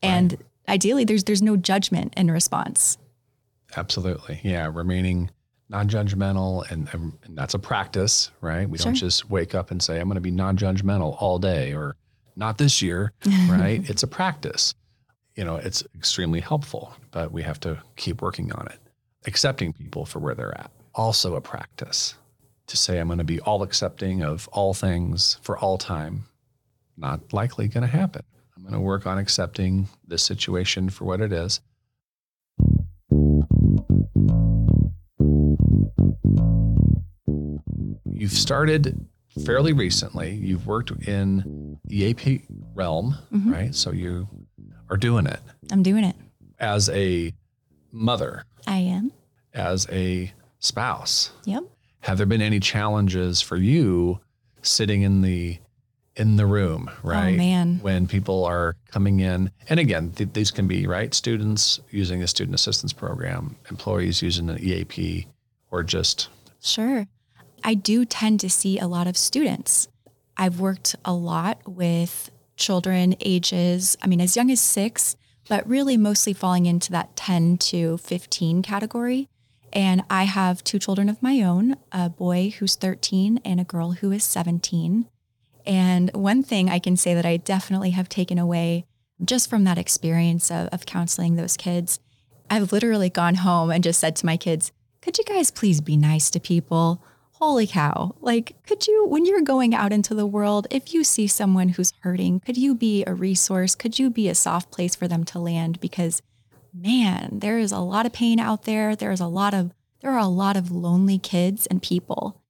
And 0.03 0.39
ideally 0.69 1.05
there's 1.05 1.25
there's 1.25 1.43
no 1.43 1.57
judgment 1.57 2.15
in 2.17 2.31
response. 2.31 2.99
Absolutely. 3.77 4.41
Yeah. 4.43 4.71
Remaining 4.73 5.31
non 5.73 5.89
judgmental. 5.89 6.71
And, 6.71 6.89
and 6.93 7.37
that's 7.37 7.55
a 7.55 7.59
practice, 7.59 8.31
right? 8.41 8.69
We 8.69 8.79
don't 8.79 8.95
just 8.95 9.29
wake 9.29 9.55
up 9.55 9.71
and 9.73 9.83
say, 9.83 9.99
I'm 9.99 10.07
going 10.07 10.15
to 10.15 10.21
be 10.21 10.31
non 10.31 10.57
judgmental 10.57 11.21
all 11.21 11.39
day 11.39 11.75
or 11.75 11.97
not 12.37 12.59
this 12.59 12.81
year, 12.81 13.13
right? 13.49 13.89
it's 13.91 14.03
a 14.03 14.07
practice. 14.07 14.75
You 15.35 15.45
know, 15.45 15.57
it's 15.57 15.83
extremely 15.97 16.41
helpful, 16.41 16.95
but 17.11 17.33
we 17.33 17.43
have 17.43 17.59
to 17.61 17.83
keep 17.97 18.21
working 18.21 18.53
on 18.53 18.67
it. 18.67 18.79
Accepting 19.27 19.73
people 19.73 20.05
for 20.05 20.19
where 20.19 20.35
they're 20.35 20.57
at, 20.59 20.71
also 20.95 21.35
a 21.35 21.41
practice. 21.41 22.15
To 22.69 22.77
say, 22.77 22.99
I'm 22.99 23.09
going 23.09 23.19
to 23.19 23.25
be 23.25 23.41
all 23.41 23.63
accepting 23.63 24.23
of 24.23 24.49
all 24.53 24.73
things 24.73 25.39
for 25.43 25.59
all 25.59 25.79
time, 25.79 26.25
not 26.97 27.33
likely 27.33 27.69
going 27.69 27.83
to 27.83 27.91
happen. 27.91 28.23
I'm 28.65 28.71
going 28.71 28.75
to 28.75 28.81
work 28.81 29.07
on 29.09 29.19
accepting 29.19 29.89
this 30.07 30.23
situation 30.23 30.89
for 30.89 31.05
what 31.05 31.21
it 31.21 31.33
is. 31.33 31.61
You've 38.05 38.33
started 38.33 39.07
fairly 39.45 39.73
recently. 39.73 40.35
You've 40.35 40.67
worked 40.67 40.91
in 41.07 41.79
EAP 41.91 42.43
realm, 42.75 43.17
Mhm. 43.33 43.53
right? 43.53 43.75
So 43.75 43.91
you 43.91 44.29
are 44.91 44.97
doing 44.97 45.27
it 45.27 45.41
I'm 45.71 45.83
doing 45.83 46.05
it. 46.05 46.15
as 46.59 46.89
a 46.91 47.33
mother, 47.91 48.45
I 48.67 48.79
am. 48.79 49.13
as 49.55 49.89
a 49.91 50.33
spouse. 50.59 51.33
Yep. 51.47 51.65
Have 52.01 52.19
there 52.19 52.27
been 52.27 52.43
any 52.43 52.61
challenges 52.61 53.41
for 53.41 53.57
you 53.57 54.21
sitting 54.63 55.03
in 55.03 55.23
the 55.23 55.59
in 56.17 56.37
the 56.37 56.47
room, 56.47 56.91
oh, 56.91 56.99
right? 57.03 57.35
Oh 57.35 57.37
man. 57.37 57.79
when 57.83 58.07
people 58.07 58.45
are 58.45 58.77
coming 58.91 59.21
in 59.21 59.51
and 59.69 59.81
again 59.81 60.11
th- 60.11 60.31
these 60.33 60.51
can 60.51 60.67
be 60.69 60.87
right 60.87 61.15
students 61.15 61.81
using 61.91 62.23
a 62.23 62.27
student 62.27 62.55
assistance 62.55 62.93
program 62.93 63.57
employees 63.71 64.21
using 64.23 64.51
an 64.51 64.59
eap 64.61 65.27
or 65.71 65.83
just 65.83 66.29
Sure. 66.63 67.09
I 67.65 67.75
do 67.75 68.05
tend 68.05 68.41
to 68.41 68.51
see 68.51 68.79
a 68.79 68.87
lot 68.87 69.07
of 69.07 69.17
students. 69.17 69.89
I've 70.37 70.61
worked 70.61 70.97
a 71.05 71.13
lot 71.13 71.61
with 71.67 72.31
children 72.57 73.17
ages, 73.21 73.97
I 74.01 74.07
mean, 74.07 74.21
as 74.21 74.37
young 74.37 74.51
as 74.51 74.61
six, 74.61 75.17
but 75.49 75.69
really 75.69 75.97
mostly 75.97 76.33
falling 76.33 76.67
into 76.67 76.93
that 76.93 77.17
10 77.17 77.59
to 77.59 77.99
15 77.99 78.63
category. 78.63 79.29
And 79.73 80.05
I 80.09 80.25
have 80.25 80.63
two 80.63 80.79
children 80.79 81.09
of 81.09 81.23
my 81.23 81.43
own 81.43 81.77
a 81.91 82.09
boy 82.09 82.55
who's 82.59 82.77
13 82.77 83.41
and 83.45 83.61
a 83.61 83.65
girl 83.65 83.93
who 83.93 84.13
is 84.13 84.23
17. 84.25 85.07
And 85.67 86.11
one 86.13 86.43
thing 86.43 86.69
I 86.69 86.79
can 86.79 86.97
say 86.97 87.15
that 87.15 87.27
I 87.27 87.37
definitely 87.37 87.91
have 87.91 88.09
taken 88.09 88.39
away 88.39 88.87
just 89.25 89.49
from 89.49 89.65
that 89.65 89.79
experience 89.79 90.51
of, 90.51 90.69
of 90.69 90.87
counseling 90.87 91.37
those 91.37 91.57
kids, 91.57 92.01
I've 92.51 92.73
literally 92.73 93.11
gone 93.11 93.37
home 93.37 93.71
and 93.71 93.85
just 93.85 94.01
said 94.01 94.17
to 94.17 94.27
my 94.27 94.37
kids, 94.37 94.73
could 95.01 95.19
you 95.19 95.25
guys 95.25 95.51
please 95.51 95.81
be 95.81 95.97
nice 95.97 96.31
to 96.31 96.41
people? 96.41 97.03
Holy 97.33 97.67
cow. 97.67 98.15
Like, 98.21 98.55
could 98.67 98.87
you, 98.87 99.07
when 99.07 99.25
you're 99.25 99.41
going 99.41 99.75
out 99.75 99.93
into 99.93 100.15
the 100.15 100.27
world, 100.27 100.67
if 100.71 100.95
you 100.95 101.03
see 101.03 101.27
someone 101.27 101.71
who's 101.71 101.93
hurting, 102.01 102.41
could 102.41 102.57
you 102.57 102.75
be 102.75 103.05
a 103.07 103.15
resource? 103.15 103.75
Could 103.75 103.99
you 103.99 104.11
be 104.11 104.29
a 104.29 104.35
soft 104.35 104.71
place 104.71 104.95
for 104.95 105.09
them 105.09 105.25
to 105.25 105.39
land? 105.39 105.81
Because 105.81 106.23
man, 106.73 107.39
there 107.41 107.59
is 107.59 107.73
a 107.73 107.79
lot 107.79 108.07
of 108.07 108.13
pain 108.13 108.39
out 108.39 108.65
there. 108.65 108.95
There's 108.95 109.21
a 109.21 109.27
lot 109.27 109.55
of, 109.55 109.73
there 110.01 110.13
are 110.13 110.19
a 110.19 110.27
lot 110.27 110.57
of 110.57 110.71
lonely 110.71 111.19
kids 111.19 111.67
and 111.67 111.83
people. 111.83 112.42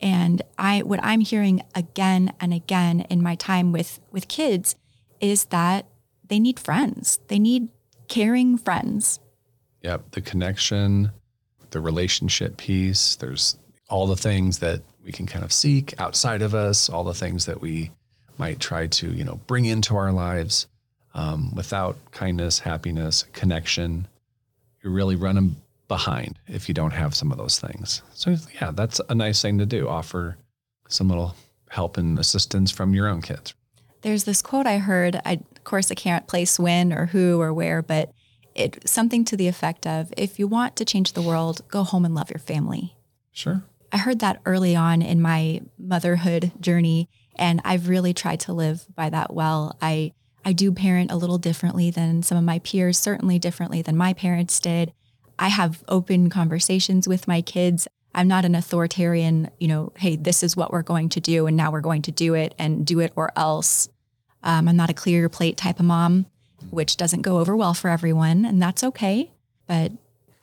And 0.00 0.42
I 0.58 0.80
what 0.80 1.00
I'm 1.02 1.20
hearing 1.20 1.62
again 1.74 2.32
and 2.40 2.54
again 2.54 3.00
in 3.10 3.22
my 3.22 3.34
time 3.34 3.72
with 3.72 4.00
with 4.10 4.28
kids 4.28 4.76
is 5.20 5.46
that 5.46 5.86
they 6.28 6.38
need 6.38 6.58
friends. 6.58 7.20
They 7.28 7.38
need 7.38 7.68
caring 8.08 8.56
friends. 8.56 9.20
Yep, 9.82 10.12
the 10.12 10.20
connection, 10.20 11.10
the 11.70 11.80
relationship 11.80 12.56
piece, 12.56 13.16
there's 13.16 13.56
all 13.88 14.06
the 14.06 14.16
things 14.16 14.58
that 14.58 14.82
we 15.04 15.12
can 15.12 15.26
kind 15.26 15.44
of 15.44 15.52
seek 15.52 15.94
outside 15.98 16.42
of 16.42 16.54
us, 16.54 16.88
all 16.88 17.04
the 17.04 17.14
things 17.14 17.46
that 17.46 17.60
we 17.60 17.90
might 18.38 18.60
try 18.60 18.86
to, 18.86 19.12
you 19.12 19.24
know, 19.24 19.40
bring 19.46 19.64
into 19.64 19.96
our 19.96 20.12
lives. 20.12 20.66
Um, 21.12 21.52
without 21.56 21.96
kindness, 22.12 22.60
happiness, 22.60 23.24
connection, 23.32 24.06
you're 24.80 24.92
really 24.92 25.16
running 25.16 25.56
behind 25.90 26.38
if 26.46 26.68
you 26.68 26.74
don't 26.74 26.92
have 26.92 27.14
some 27.14 27.32
of 27.32 27.36
those 27.36 27.58
things. 27.58 28.00
So 28.14 28.36
yeah, 28.54 28.70
that's 28.70 29.00
a 29.08 29.14
nice 29.14 29.42
thing 29.42 29.58
to 29.58 29.66
do. 29.66 29.88
Offer 29.88 30.38
some 30.88 31.08
little 31.08 31.34
help 31.68 31.98
and 31.98 32.18
assistance 32.18 32.70
from 32.70 32.94
your 32.94 33.08
own 33.08 33.20
kids. 33.20 33.54
There's 34.02 34.24
this 34.24 34.40
quote 34.40 34.66
I 34.66 34.78
heard. 34.78 35.20
I, 35.26 35.32
of 35.32 35.64
course, 35.64 35.90
I 35.90 35.94
can't 35.94 36.28
place 36.28 36.58
when 36.58 36.92
or 36.92 37.06
who 37.06 37.40
or 37.40 37.52
where, 37.52 37.82
but 37.82 38.12
it 38.54 38.88
something 38.88 39.24
to 39.26 39.36
the 39.36 39.48
effect 39.48 39.84
of, 39.86 40.14
"If 40.16 40.38
you 40.38 40.46
want 40.46 40.76
to 40.76 40.84
change 40.84 41.12
the 41.12 41.22
world, 41.22 41.60
go 41.68 41.82
home 41.82 42.04
and 42.04 42.14
love 42.14 42.30
your 42.30 42.38
family." 42.38 42.96
Sure. 43.32 43.64
I 43.92 43.98
heard 43.98 44.20
that 44.20 44.40
early 44.46 44.76
on 44.76 45.02
in 45.02 45.20
my 45.20 45.62
motherhood 45.76 46.52
journey, 46.60 47.08
and 47.34 47.60
I've 47.64 47.88
really 47.88 48.14
tried 48.14 48.40
to 48.40 48.52
live 48.52 48.86
by 48.94 49.10
that 49.10 49.34
well. 49.34 49.76
I 49.82 50.12
I 50.44 50.52
do 50.54 50.72
parent 50.72 51.10
a 51.10 51.16
little 51.16 51.38
differently 51.38 51.90
than 51.90 52.22
some 52.22 52.38
of 52.38 52.44
my 52.44 52.60
peers, 52.60 52.96
certainly 52.96 53.38
differently 53.38 53.82
than 53.82 53.96
my 53.96 54.14
parents 54.14 54.58
did. 54.60 54.92
I 55.40 55.48
have 55.48 55.82
open 55.88 56.28
conversations 56.28 57.08
with 57.08 57.26
my 57.26 57.40
kids. 57.40 57.88
I'm 58.14 58.28
not 58.28 58.44
an 58.44 58.54
authoritarian, 58.54 59.50
you 59.58 59.68
know, 59.68 59.92
hey, 59.96 60.16
this 60.16 60.42
is 60.42 60.54
what 60.54 60.70
we're 60.70 60.82
going 60.82 61.08
to 61.10 61.20
do 61.20 61.46
and 61.46 61.56
now 61.56 61.72
we're 61.72 61.80
going 61.80 62.02
to 62.02 62.12
do 62.12 62.34
it 62.34 62.54
and 62.58 62.86
do 62.86 63.00
it 63.00 63.12
or 63.16 63.32
else. 63.34 63.88
Um, 64.42 64.68
I'm 64.68 64.76
not 64.76 64.90
a 64.90 64.94
clear 64.94 65.20
your 65.20 65.28
plate 65.30 65.56
type 65.56 65.80
of 65.80 65.86
mom, 65.86 66.26
which 66.70 66.98
doesn't 66.98 67.22
go 67.22 67.38
over 67.38 67.56
well 67.56 67.74
for 67.74 67.88
everyone, 67.88 68.44
and 68.44 68.60
that's 68.60 68.84
okay. 68.84 69.30
But 69.66 69.92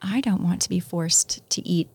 I 0.01 0.21
don't 0.21 0.43
want 0.43 0.61
to 0.63 0.69
be 0.69 0.79
forced 0.79 1.47
to 1.51 1.67
eat 1.67 1.89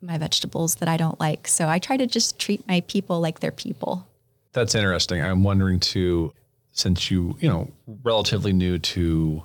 my 0.00 0.16
vegetables 0.16 0.76
that 0.76 0.88
I 0.88 0.96
don't 0.96 1.18
like. 1.18 1.48
So 1.48 1.68
I 1.68 1.78
try 1.78 1.96
to 1.96 2.06
just 2.06 2.38
treat 2.38 2.66
my 2.68 2.82
people 2.82 3.20
like 3.20 3.40
they're 3.40 3.50
people. 3.50 4.06
That's 4.52 4.74
interesting. 4.74 5.22
I'm 5.22 5.42
wondering 5.42 5.80
too, 5.80 6.32
since 6.72 7.10
you, 7.10 7.36
you 7.40 7.48
know, 7.48 7.70
relatively 8.04 8.52
new 8.52 8.78
to 8.78 9.42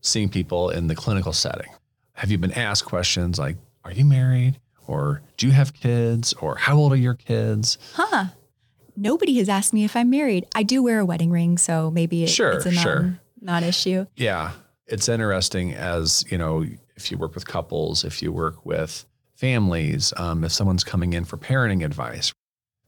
seeing 0.00 0.28
people 0.28 0.70
in 0.70 0.86
the 0.86 0.94
clinical 0.94 1.32
setting, 1.32 1.70
have 2.20 2.30
you 2.30 2.36
been 2.36 2.52
asked 2.52 2.84
questions 2.84 3.38
like, 3.38 3.56
are 3.82 3.92
you 3.92 4.04
married? 4.04 4.60
Or 4.86 5.22
do 5.38 5.46
you 5.46 5.54
have 5.54 5.72
kids? 5.72 6.34
Or 6.34 6.54
how 6.54 6.76
old 6.76 6.92
are 6.92 6.96
your 6.96 7.14
kids? 7.14 7.78
Huh. 7.94 8.26
Nobody 8.94 9.38
has 9.38 9.48
asked 9.48 9.72
me 9.72 9.84
if 9.84 9.96
I'm 9.96 10.10
married. 10.10 10.44
I 10.54 10.62
do 10.62 10.82
wear 10.82 10.98
a 10.98 11.04
wedding 11.06 11.30
ring, 11.30 11.56
so 11.56 11.90
maybe 11.90 12.24
it, 12.24 12.26
sure, 12.26 12.52
it's 12.52 12.66
a 12.66 12.72
non, 12.72 12.82
sure. 12.82 13.20
non-issue. 13.40 14.04
Yeah. 14.16 14.52
It's 14.86 15.08
interesting 15.08 15.72
as, 15.72 16.26
you 16.30 16.36
know, 16.36 16.66
if 16.94 17.10
you 17.10 17.16
work 17.16 17.34
with 17.34 17.46
couples, 17.46 18.04
if 18.04 18.20
you 18.20 18.32
work 18.32 18.66
with 18.66 19.06
families, 19.32 20.12
um, 20.18 20.44
if 20.44 20.52
someone's 20.52 20.84
coming 20.84 21.14
in 21.14 21.24
for 21.24 21.38
parenting 21.38 21.82
advice, 21.82 22.34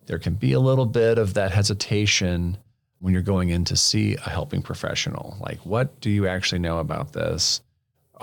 there 0.04 0.18
can 0.18 0.34
be 0.34 0.52
a 0.52 0.60
little 0.60 0.84
bit 0.84 1.16
of 1.16 1.32
that 1.32 1.52
hesitation 1.52 2.58
when 2.98 3.14
you're 3.14 3.22
going 3.22 3.48
in 3.48 3.64
to 3.64 3.78
see 3.78 4.14
a 4.14 4.28
helping 4.28 4.60
professional. 4.60 5.38
Like, 5.40 5.64
what 5.64 6.00
do 6.00 6.10
you 6.10 6.26
actually 6.26 6.58
know 6.58 6.80
about 6.80 7.14
this? 7.14 7.62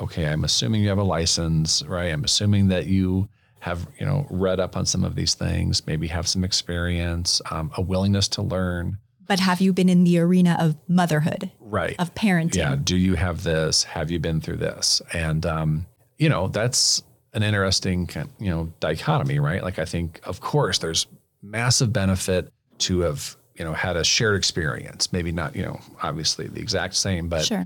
Okay, 0.02 0.28
I'm 0.28 0.44
assuming 0.44 0.82
you 0.82 0.90
have 0.90 0.98
a 0.98 1.04
license, 1.04 1.84
right? 1.84 2.12
I'm 2.12 2.24
assuming 2.24 2.70
that 2.70 2.88
you 2.88 3.30
have, 3.60 3.88
you 4.00 4.06
know, 4.06 4.26
read 4.30 4.60
up 4.60 4.78
on 4.78 4.86
some 4.86 5.04
of 5.04 5.16
these 5.16 5.34
things, 5.34 5.86
maybe 5.86 6.08
have 6.08 6.28
some 6.28 6.44
experience, 6.44 7.42
um, 7.52 7.72
a 7.78 7.82
willingness 7.82 8.28
to 8.30 8.42
learn. 8.42 8.98
But 9.28 9.40
have 9.42 9.62
you 9.62 9.74
been 9.74 9.90
in 9.90 10.06
the 10.06 10.18
arena 10.20 10.58
of 10.60 10.76
motherhood? 10.88 11.52
Right. 11.60 11.96
Of 12.00 12.16
parenting? 12.16 12.56
Yeah. 12.56 12.76
Do 12.82 12.98
you 12.98 13.16
have 13.16 13.44
this? 13.44 13.84
Have 13.84 14.10
you 14.10 14.20
been 14.20 14.42
through 14.42 14.58
this? 14.58 15.02
And, 15.14 15.46
um, 15.46 15.86
you 16.18 16.30
know, 16.30 16.48
that's 16.48 17.04
an 17.34 17.44
interesting, 17.44 18.10
you 18.40 18.50
know, 18.50 18.74
dichotomy, 18.80 19.40
right? 19.40 19.62
Like, 19.62 19.78
I 19.78 19.86
think, 19.86 20.20
of 20.24 20.40
course, 20.40 20.80
there's 20.80 21.06
massive 21.44 21.94
benefit 21.94 22.52
to 22.80 23.02
have, 23.02 23.36
you 23.56 23.66
know, 23.66 23.74
had 23.74 23.98
a 23.98 24.04
shared 24.04 24.36
experience. 24.36 25.14
Maybe 25.14 25.32
not, 25.32 25.56
you 25.56 25.64
know, 25.64 25.80
obviously 26.02 26.48
the 26.48 26.60
exact 26.60 26.96
same, 26.96 27.30
but 27.30 27.46
sure. 27.46 27.66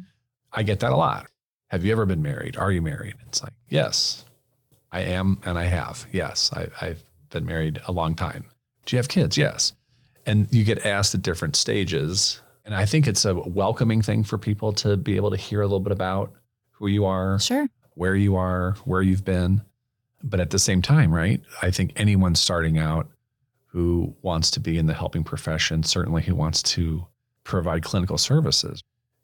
I 0.52 0.64
get 0.64 0.82
that 0.82 0.92
a 0.92 0.98
lot 0.98 1.28
have 1.74 1.84
you 1.84 1.92
ever 1.92 2.06
been 2.06 2.22
married? 2.22 2.56
Are 2.56 2.72
you 2.72 2.84
married? 2.84 3.16
It's 3.28 3.42
like, 3.42 3.54
yes, 3.68 4.26
I 4.92 5.00
am. 5.00 5.40
And 5.44 5.58
I 5.58 5.64
have. 5.64 6.06
Yes, 6.12 6.52
I, 6.54 6.68
I've 6.80 7.04
been 7.32 7.48
married 7.48 7.82
a 7.88 7.92
long 7.92 8.14
time. 8.14 8.46
Do 8.86 8.96
you 8.96 9.00
have 9.00 9.08
kids? 9.10 9.40
Yes. 9.40 9.74
And 10.28 10.48
you 10.52 10.66
get 10.66 10.86
asked 10.86 11.16
at 11.16 11.24
different 11.24 11.56
stages. 11.56 12.40
And 12.64 12.76
I 12.76 12.86
think 12.86 13.08
it's 13.08 13.26
a 13.26 13.34
welcoming 13.34 14.04
thing 14.04 14.24
for 14.24 14.38
people 14.38 14.72
to 14.74 14.96
be 14.98 15.16
able 15.16 15.32
to 15.32 15.36
hear 15.36 15.62
a 15.62 15.66
little 15.66 15.80
bit 15.80 15.92
about 15.92 16.32
who 16.74 16.86
you 16.86 17.06
are, 17.06 17.40
sure, 17.40 17.68
where 17.96 18.16
you 18.16 18.36
are, 18.36 18.74
where 18.86 19.02
you've 19.02 19.26
been. 19.26 19.64
But 20.24 20.40
at 20.40 20.52
the 20.52 20.60
same 20.60 20.84
time, 20.84 21.12
right? 21.12 21.42
I 21.64 21.72
think 21.72 21.94
anyone 21.96 22.36
starting 22.36 22.78
out 22.78 23.10
who 23.66 24.16
wants 24.22 24.52
to 24.52 24.60
be 24.60 24.78
in 24.78 24.86
the 24.86 24.94
helping 24.94 25.24
profession, 25.24 25.82
certainly 25.82 26.22
who 26.22 26.36
wants 26.36 26.62
to 26.62 27.08
provide 27.44 27.82
clinical 27.82 28.20
services, 28.20 28.84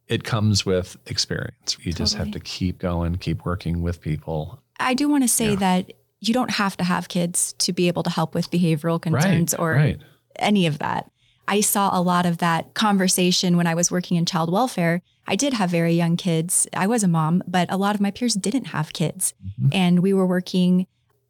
it 0.10 0.24
comes 0.24 0.66
with 0.66 0.98
experience. 1.06 1.78
You 1.80 1.92
totally. 1.92 1.94
just 1.94 2.16
have 2.16 2.32
to 2.32 2.39
keep 2.39 2.80
going, 2.80 3.16
keep 3.16 3.46
working 3.46 3.82
with 3.82 4.01
people. 4.01 4.62
I 4.80 4.96
do 4.96 5.08
want 5.08 5.24
to 5.24 5.28
say 5.28 5.51
yeah. 5.51 5.58
that 5.58 5.94
you 6.20 6.34
don't 6.34 6.51
have 6.51 6.75
to 6.78 6.84
have 6.84 7.08
kids 7.08 7.54
to 7.60 7.72
be 7.72 7.88
able 7.88 8.04
to 8.04 8.10
help 8.10 8.34
with 8.34 8.51
behavioral 8.51 9.01
concerns 9.01 9.54
right, 9.54 9.60
or 9.60 9.74
right. 9.74 10.00
any 10.38 10.66
of 10.66 10.80
that. 10.80 11.10
I 11.48 11.62
saw 11.62 11.98
a 11.98 12.01
lot 12.01 12.25
of 12.25 12.39
that 12.39 12.74
conversation 12.74 13.58
when 13.58 13.68
I 13.68 13.74
was 13.74 13.89
working 13.89 14.18
in 14.18 14.25
child 14.25 14.51
welfare. 14.51 15.01
I 15.28 15.36
did 15.36 15.54
have 15.54 15.70
very 15.70 15.94
young 15.94 16.18
kids. 16.18 16.68
I 16.74 16.88
was 16.88 17.04
a 17.04 17.08
mom, 17.08 17.44
but 17.48 17.72
a 17.72 17.78
lot 17.78 17.96
of 17.96 18.01
my 18.01 18.12
peers 18.12 18.34
didn't 18.34 18.66
have 18.66 18.94
kids. 18.94 19.34
Mm-hmm. 19.44 19.70
And 19.72 20.00
we 20.00 20.13
were 20.13 20.28
working 20.28 20.86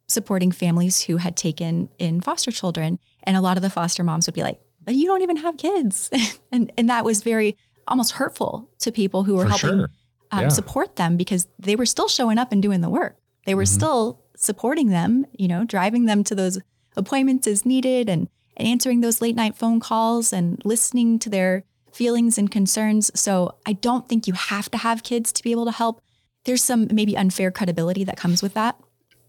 supporting 0.08 0.50
families 0.50 1.02
who 1.02 1.18
had 1.18 1.36
taken 1.36 1.88
in 1.98 2.20
foster 2.20 2.50
children. 2.50 2.98
And 3.22 3.36
a 3.36 3.40
lot 3.40 3.56
of 3.56 3.62
the 3.62 3.70
foster 3.70 4.02
moms 4.02 4.26
would 4.26 4.34
be 4.34 4.42
like, 4.42 4.60
but 4.84 4.94
you 4.94 5.06
don't 5.06 5.22
even 5.22 5.36
have 5.36 5.56
kids. 5.56 6.10
and 6.52 6.72
and 6.76 6.88
that 6.90 7.04
was 7.04 7.22
very 7.22 7.56
almost 7.88 8.12
hurtful 8.12 8.70
to 8.80 8.92
people 8.92 9.24
who 9.24 9.34
were 9.36 9.44
For 9.44 9.48
helping 9.50 9.78
sure. 9.80 9.90
um, 10.30 10.42
Yeah. 10.42 10.48
support 10.48 10.96
them 10.96 11.16
because 11.16 11.48
they 11.58 11.76
were 11.76 11.86
still 11.86 12.08
showing 12.08 12.38
up 12.38 12.52
and 12.52 12.62
doing 12.62 12.80
the 12.80 12.88
work. 12.90 13.16
They 13.46 13.54
were 13.54 13.64
Mhm. 13.64 13.68
still 13.74 14.20
supporting 14.36 14.88
them, 14.88 15.26
you 15.32 15.48
know, 15.48 15.64
driving 15.64 16.04
them 16.06 16.24
to 16.24 16.34
those 16.34 16.58
appointments 16.96 17.46
as 17.46 17.64
needed 17.66 18.08
and, 18.08 18.28
and 18.56 18.66
answering 18.68 19.00
those 19.00 19.20
late 19.20 19.36
night 19.36 19.56
phone 19.56 19.80
calls 19.80 20.32
and 20.32 20.60
listening 20.64 21.18
to 21.20 21.28
their 21.30 21.64
feelings 21.92 22.38
and 22.38 22.50
concerns. 22.50 23.10
So 23.18 23.56
I 23.66 23.72
don't 23.72 24.08
think 24.08 24.26
you 24.26 24.34
have 24.34 24.70
to 24.70 24.78
have 24.78 25.02
kids 25.02 25.32
to 25.32 25.42
be 25.42 25.50
able 25.50 25.64
to 25.66 25.72
help. 25.72 26.00
There's 26.44 26.62
some 26.62 26.88
maybe 26.92 27.16
unfair 27.16 27.50
credibility 27.50 28.04
that 28.04 28.16
comes 28.16 28.42
with 28.42 28.54
that. 28.54 28.76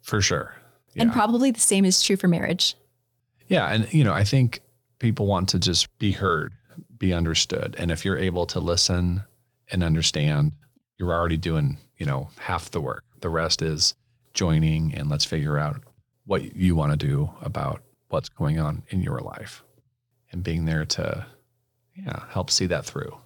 For 0.02 0.22
sure. 0.22 0.54
Yeah. 0.94 1.04
And 1.04 1.12
probably 1.12 1.52
the 1.52 1.60
same 1.60 1.86
is 1.86 2.02
true 2.04 2.16
for 2.18 2.28
marriage. 2.28 2.76
Yeah. 3.48 3.68
And, 3.68 3.92
you 3.94 4.04
know, 4.04 4.14
I 4.14 4.24
think 4.24 4.62
people 5.00 5.26
want 5.26 5.50
to 5.50 5.60
just 5.60 5.88
be 5.98 6.12
heard, 6.12 6.54
be 7.02 7.14
understood. 7.14 7.76
And 7.80 7.90
if 7.90 8.06
you're 8.06 8.18
able 8.18 8.46
to 8.46 8.60
listen 8.60 9.24
and 9.72 9.84
understand, 9.84 10.52
you're 11.00 11.12
already 11.12 11.36
doing, 11.36 11.80
you 11.98 12.06
know, 12.06 12.30
half 12.38 12.70
the 12.70 12.80
work. 12.80 13.04
The 13.22 13.30
rest 13.30 13.64
is 13.64 13.96
joining 14.36 14.94
and 14.94 15.10
let's 15.10 15.26
figure 15.26 15.58
out 15.58 15.82
what 16.26 16.56
you 16.56 16.76
want 16.76 16.92
to 16.92 17.08
do 17.08 17.32
about 17.42 17.82
what's 18.10 18.30
going 18.30 18.60
on 18.60 18.84
in 18.90 19.02
your 19.02 19.20
life 19.20 19.64
and 20.32 20.44
being 20.44 20.66
there 20.66 20.86
to, 20.86 21.26
yeah, 21.96 22.24
help 22.30 22.52
see 22.52 22.68
that 22.68 22.86
through. 22.86 23.18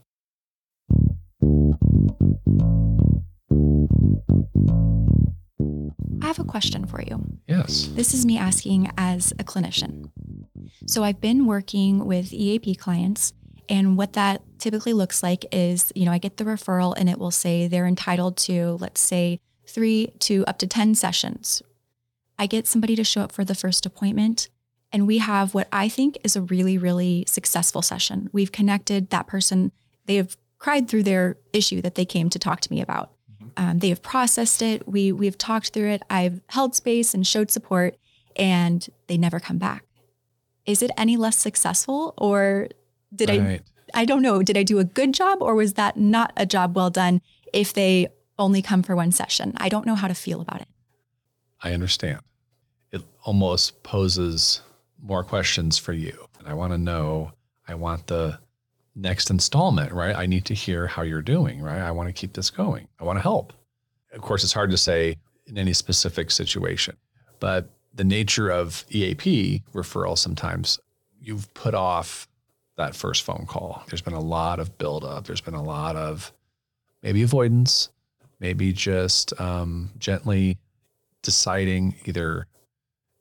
I 6.22 6.28
have 6.28 6.40
a 6.40 6.46
question 6.46 6.88
for 6.88 7.02
you. 7.02 7.22
Yes. 7.46 7.90
This 7.94 8.14
is 8.14 8.26
me 8.26 8.38
asking 8.38 8.90
as 8.98 9.34
a 9.38 9.44
clinician. 9.44 10.12
So 10.88 11.04
I've 11.04 11.20
been 11.20 11.46
working 11.46 12.06
with 12.06 12.34
EAP 12.34 12.76
clients, 12.76 13.34
and 13.70 13.98
what 13.98 14.14
that 14.14 14.42
typically 14.60 14.94
looks 14.94 15.24
like 15.24 15.46
is, 15.52 15.92
you 15.96 16.06
know, 16.06 16.12
I 16.12 16.18
get 16.18 16.38
the 16.38 16.44
referral 16.44 16.94
and 16.96 17.10
it 17.10 17.20
will 17.20 17.32
say 17.32 17.68
they're 17.68 17.88
entitled 17.88 18.38
to, 18.38 18.78
let's 18.80 19.02
say, 19.02 19.40
three 19.68 20.14
to 20.20 20.46
up 20.46 20.58
to 20.60 20.68
10 20.68 20.96
sessions. 20.96 21.62
I 22.38 22.48
get 22.48 22.68
somebody 22.68 22.96
to 22.96 23.04
show 23.04 23.22
up 23.22 23.32
for 23.32 23.46
the 23.46 23.56
first 23.56 23.86
appointment, 23.86 24.50
and 24.92 25.08
we 25.08 25.20
have 25.20 25.54
what 25.54 25.68
I 25.72 25.90
think 25.90 26.18
is 26.24 26.36
a 26.36 26.42
really, 26.42 26.78
really 26.78 27.26
successful 27.28 27.82
session. 27.82 28.30
We've 28.34 28.52
connected 28.52 29.10
that 29.10 29.28
person, 29.28 29.72
they 30.06 30.16
have 30.16 30.38
cried 30.58 30.88
through 30.88 31.04
their 31.04 31.38
issue 31.54 31.82
that 31.82 31.96
they 31.96 32.06
came 32.06 32.30
to 32.30 32.40
talk 32.40 32.62
to 32.62 32.72
me 32.72 32.82
about. 32.82 33.12
Um, 33.58 33.80
they 33.80 33.90
have 33.90 34.02
processed 34.02 34.62
it. 34.62 34.88
We 34.88 35.12
we've 35.12 35.38
talked 35.38 35.70
through 35.70 35.92
it. 35.92 36.04
I've 36.10 36.42
held 36.48 36.76
space 36.76 37.14
and 37.14 37.26
showed 37.26 37.52
support, 37.52 37.96
and 38.36 38.86
they 39.08 39.18
never 39.18 39.40
come 39.40 39.58
back. 39.58 39.86
Is 40.66 40.82
it 40.82 40.92
any 40.98 41.16
less 41.16 41.38
successful, 41.38 42.14
or 42.18 42.70
did 43.16 43.30
I? 43.30 43.60
I 43.94 44.06
don't 44.06 44.22
know. 44.22 44.44
Did 44.44 44.58
I 44.58 44.64
do 44.64 44.80
a 44.80 44.84
good 44.84 45.14
job, 45.14 45.42
or 45.42 45.56
was 45.56 45.74
that 45.74 45.98
not 45.98 46.34
a 46.36 46.46
job 46.46 46.76
well 46.76 46.90
done? 46.90 47.22
If 47.54 47.74
they 47.74 48.08
only 48.38 48.62
come 48.62 48.84
for 48.84 48.96
one 48.96 49.12
session, 49.12 49.54
I 49.58 49.70
don't 49.70 49.86
know 49.86 49.96
how 49.96 50.08
to 50.08 50.16
feel 50.16 50.42
about 50.42 50.62
it. 50.62 50.68
I 51.64 51.74
understand. 51.74 52.20
It 52.92 53.02
almost 53.24 53.84
poses 53.84 54.62
more 55.02 55.24
questions 55.24 55.78
for 55.78 55.94
you. 55.94 56.28
And 56.40 56.48
I 56.48 56.54
want 56.54 56.74
to 56.74 56.78
know, 56.78 57.32
I 57.68 57.76
want 57.76 58.08
the 58.08 58.40
next 58.96 59.30
installment, 59.30 59.92
right? 59.92 60.16
I 60.16 60.26
need 60.26 60.46
to 60.46 60.54
hear 60.54 60.88
how 60.88 61.02
you're 61.02 61.22
doing, 61.22 61.62
right? 61.62 61.82
I 61.82 61.92
want 61.92 62.08
to 62.08 62.14
keep 62.14 62.34
this 62.34 62.50
going. 62.50 62.88
I 63.00 63.04
want 63.04 63.18
to 63.18 63.22
help. 63.22 63.54
Of 64.14 64.22
course, 64.22 64.44
it's 64.44 64.54
hard 64.54 64.72
to 64.72 64.78
say 64.78 65.18
in 65.48 65.58
any 65.58 65.74
specific 65.74 66.32
situation, 66.32 66.98
but 67.40 67.70
the 67.94 68.04
nature 68.04 68.50
of 68.50 68.86
EAP 68.90 69.64
referral 69.74 70.18
sometimes 70.18 70.80
you've 71.20 71.54
put 71.54 71.74
off 71.74 72.28
that 72.78 72.96
first 72.96 73.24
phone 73.24 73.46
call. 73.48 73.84
There's 73.88 74.02
been 74.02 74.14
a 74.14 74.20
lot 74.20 74.60
of 74.60 74.78
buildup. 74.78 75.26
There's 75.26 75.42
been 75.42 75.54
a 75.54 75.64
lot 75.64 75.96
of 75.96 76.32
maybe 77.02 77.24
avoidance, 77.24 77.90
maybe 78.40 78.74
just 78.74 79.40
um, 79.40 79.92
gently 79.98 80.58
deciding 81.22 81.96
either 82.06 82.48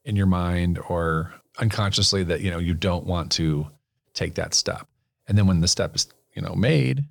in 0.04 0.16
your 0.16 0.26
mind 0.26 0.78
or 0.88 1.32
unconsciously 1.58 2.24
that 2.24 2.40
you 2.40 2.50
know 2.50 2.58
you 2.58 2.74
don't 2.74 3.06
want 3.06 3.32
to 3.32 3.66
take 4.12 4.34
that 4.34 4.54
step. 4.54 4.86
And 5.28 5.38
then 5.38 5.46
when 5.46 5.60
the 5.60 5.68
step 5.68 5.94
is 5.94 6.08
you 6.34 6.42
know 6.42 6.54
made, 6.54 7.04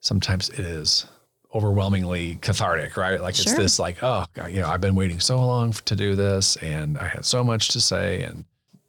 sometimes 0.00 0.50
it 0.50 0.60
is 0.60 1.06
overwhelmingly 1.54 2.36
cathartic, 2.36 2.96
right? 2.96 3.20
Like 3.20 3.34
sure. 3.34 3.44
it's 3.44 3.54
this 3.54 3.78
like, 3.78 4.02
oh, 4.02 4.26
God, 4.34 4.52
you 4.52 4.60
know, 4.60 4.68
I've 4.68 4.82
been 4.82 4.94
waiting 4.94 5.18
so 5.18 5.38
long 5.38 5.72
to 5.72 5.96
do 5.96 6.14
this 6.14 6.56
and 6.56 6.98
I 6.98 7.08
had 7.08 7.24
so 7.24 7.42
much 7.42 7.68
to 7.68 7.80
say 7.80 8.22
and 8.22 8.44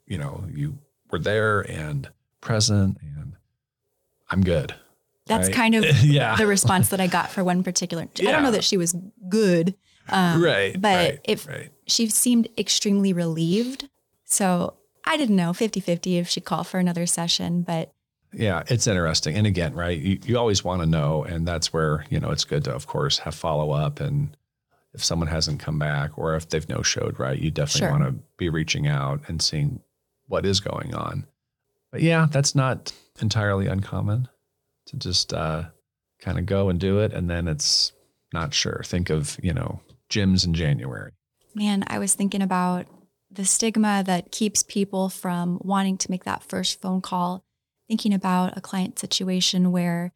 you 0.06 0.18
know, 0.18 0.44
you 0.52 0.76
were 1.10 1.18
there 1.18 1.60
and 1.70 2.08
present 2.40 2.98
and 3.00 3.34
I'm 4.30 4.42
good. 4.42 4.74
That's 5.26 5.48
right? 5.48 5.54
kind 5.54 5.74
of 5.74 5.84
yeah. 6.04 6.36
the 6.36 6.46
response 6.46 6.88
that 6.88 7.00
I 7.00 7.06
got 7.06 7.30
for 7.30 7.44
one 7.44 7.62
particular. 7.62 8.08
Yeah. 8.16 8.30
I 8.30 8.32
don't 8.32 8.42
know 8.42 8.50
that 8.52 8.64
she 8.64 8.76
was 8.76 8.96
good. 9.28 9.74
Um, 10.08 10.42
right. 10.42 10.80
But 10.80 11.10
right, 11.10 11.20
if 11.24 11.46
right. 11.46 11.70
she 11.86 12.08
seemed 12.08 12.48
extremely 12.58 13.12
relieved. 13.12 13.88
So 14.24 14.74
I 15.04 15.16
didn't 15.16 15.36
know 15.36 15.52
50 15.52 15.80
50 15.80 16.18
if 16.18 16.28
she'd 16.28 16.44
call 16.44 16.64
for 16.64 16.78
another 16.78 17.06
session, 17.06 17.62
but 17.62 17.92
yeah, 18.32 18.62
it's 18.68 18.86
interesting. 18.86 19.36
And 19.36 19.46
again, 19.46 19.74
right, 19.74 19.98
you, 19.98 20.18
you 20.24 20.38
always 20.38 20.62
want 20.62 20.82
to 20.82 20.86
know. 20.86 21.24
And 21.24 21.46
that's 21.46 21.72
where, 21.72 22.04
you 22.10 22.20
know, 22.20 22.30
it's 22.30 22.44
good 22.44 22.64
to, 22.64 22.72
of 22.72 22.86
course, 22.86 23.18
have 23.18 23.34
follow 23.34 23.72
up. 23.72 24.00
And 24.00 24.36
if 24.94 25.04
someone 25.04 25.28
hasn't 25.28 25.60
come 25.60 25.78
back 25.78 26.16
or 26.16 26.36
if 26.36 26.48
they've 26.48 26.68
no 26.68 26.82
showed, 26.82 27.18
right, 27.18 27.38
you 27.38 27.50
definitely 27.50 27.88
sure. 27.88 27.90
want 27.90 28.04
to 28.04 28.22
be 28.36 28.48
reaching 28.48 28.86
out 28.86 29.20
and 29.26 29.42
seeing 29.42 29.80
what 30.26 30.46
is 30.46 30.60
going 30.60 30.94
on. 30.94 31.26
But 31.92 32.02
yeah, 32.02 32.26
that's 32.30 32.54
not 32.54 32.92
entirely 33.20 33.66
uncommon 33.66 34.28
to 34.86 34.96
just 34.96 35.32
uh, 35.32 35.64
kind 36.20 36.38
of 36.38 36.46
go 36.46 36.68
and 36.68 36.78
do 36.78 37.00
it. 37.00 37.12
And 37.12 37.28
then 37.28 37.48
it's 37.48 37.92
not 38.32 38.54
sure. 38.54 38.82
Think 38.84 39.10
of, 39.10 39.38
you 39.42 39.52
know, 39.52 39.80
gyms 40.08 40.44
in 40.44 40.54
January. 40.54 41.12
Man, 41.54 41.84
I 41.88 41.98
was 41.98 42.14
thinking 42.14 42.42
about 42.42 42.86
the 43.30 43.44
stigma 43.44 44.02
that 44.06 44.32
keeps 44.32 44.62
people 44.62 45.08
from 45.08 45.60
wanting 45.62 45.96
to 45.98 46.10
make 46.10 46.24
that 46.24 46.42
first 46.42 46.80
phone 46.80 47.00
call 47.00 47.44
thinking 47.88 48.14
about 48.14 48.56
a 48.56 48.60
client 48.60 48.98
situation 48.98 49.72
where 49.72 50.12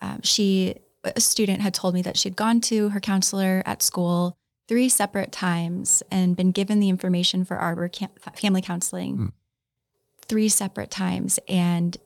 um, 0.00 0.20
she, 0.22 0.76
a 1.04 1.20
student 1.20 1.60
had 1.60 1.74
told 1.74 1.94
me 1.94 2.02
that 2.02 2.16
she'd 2.16 2.36
gone 2.36 2.60
to 2.60 2.90
her 2.90 3.00
counselor 3.00 3.62
at 3.66 3.82
school 3.82 4.36
three 4.68 4.88
separate 4.88 5.32
times 5.32 6.02
and 6.10 6.36
been 6.36 6.52
given 6.52 6.80
the 6.80 6.88
information 6.88 7.44
for 7.44 7.56
Arbor 7.56 7.90
family 8.34 8.62
counseling 8.62 9.16
mm. 9.16 9.32
Three 10.28 10.48
separate 10.48 10.90
times. 10.90 11.38
And 11.48 11.96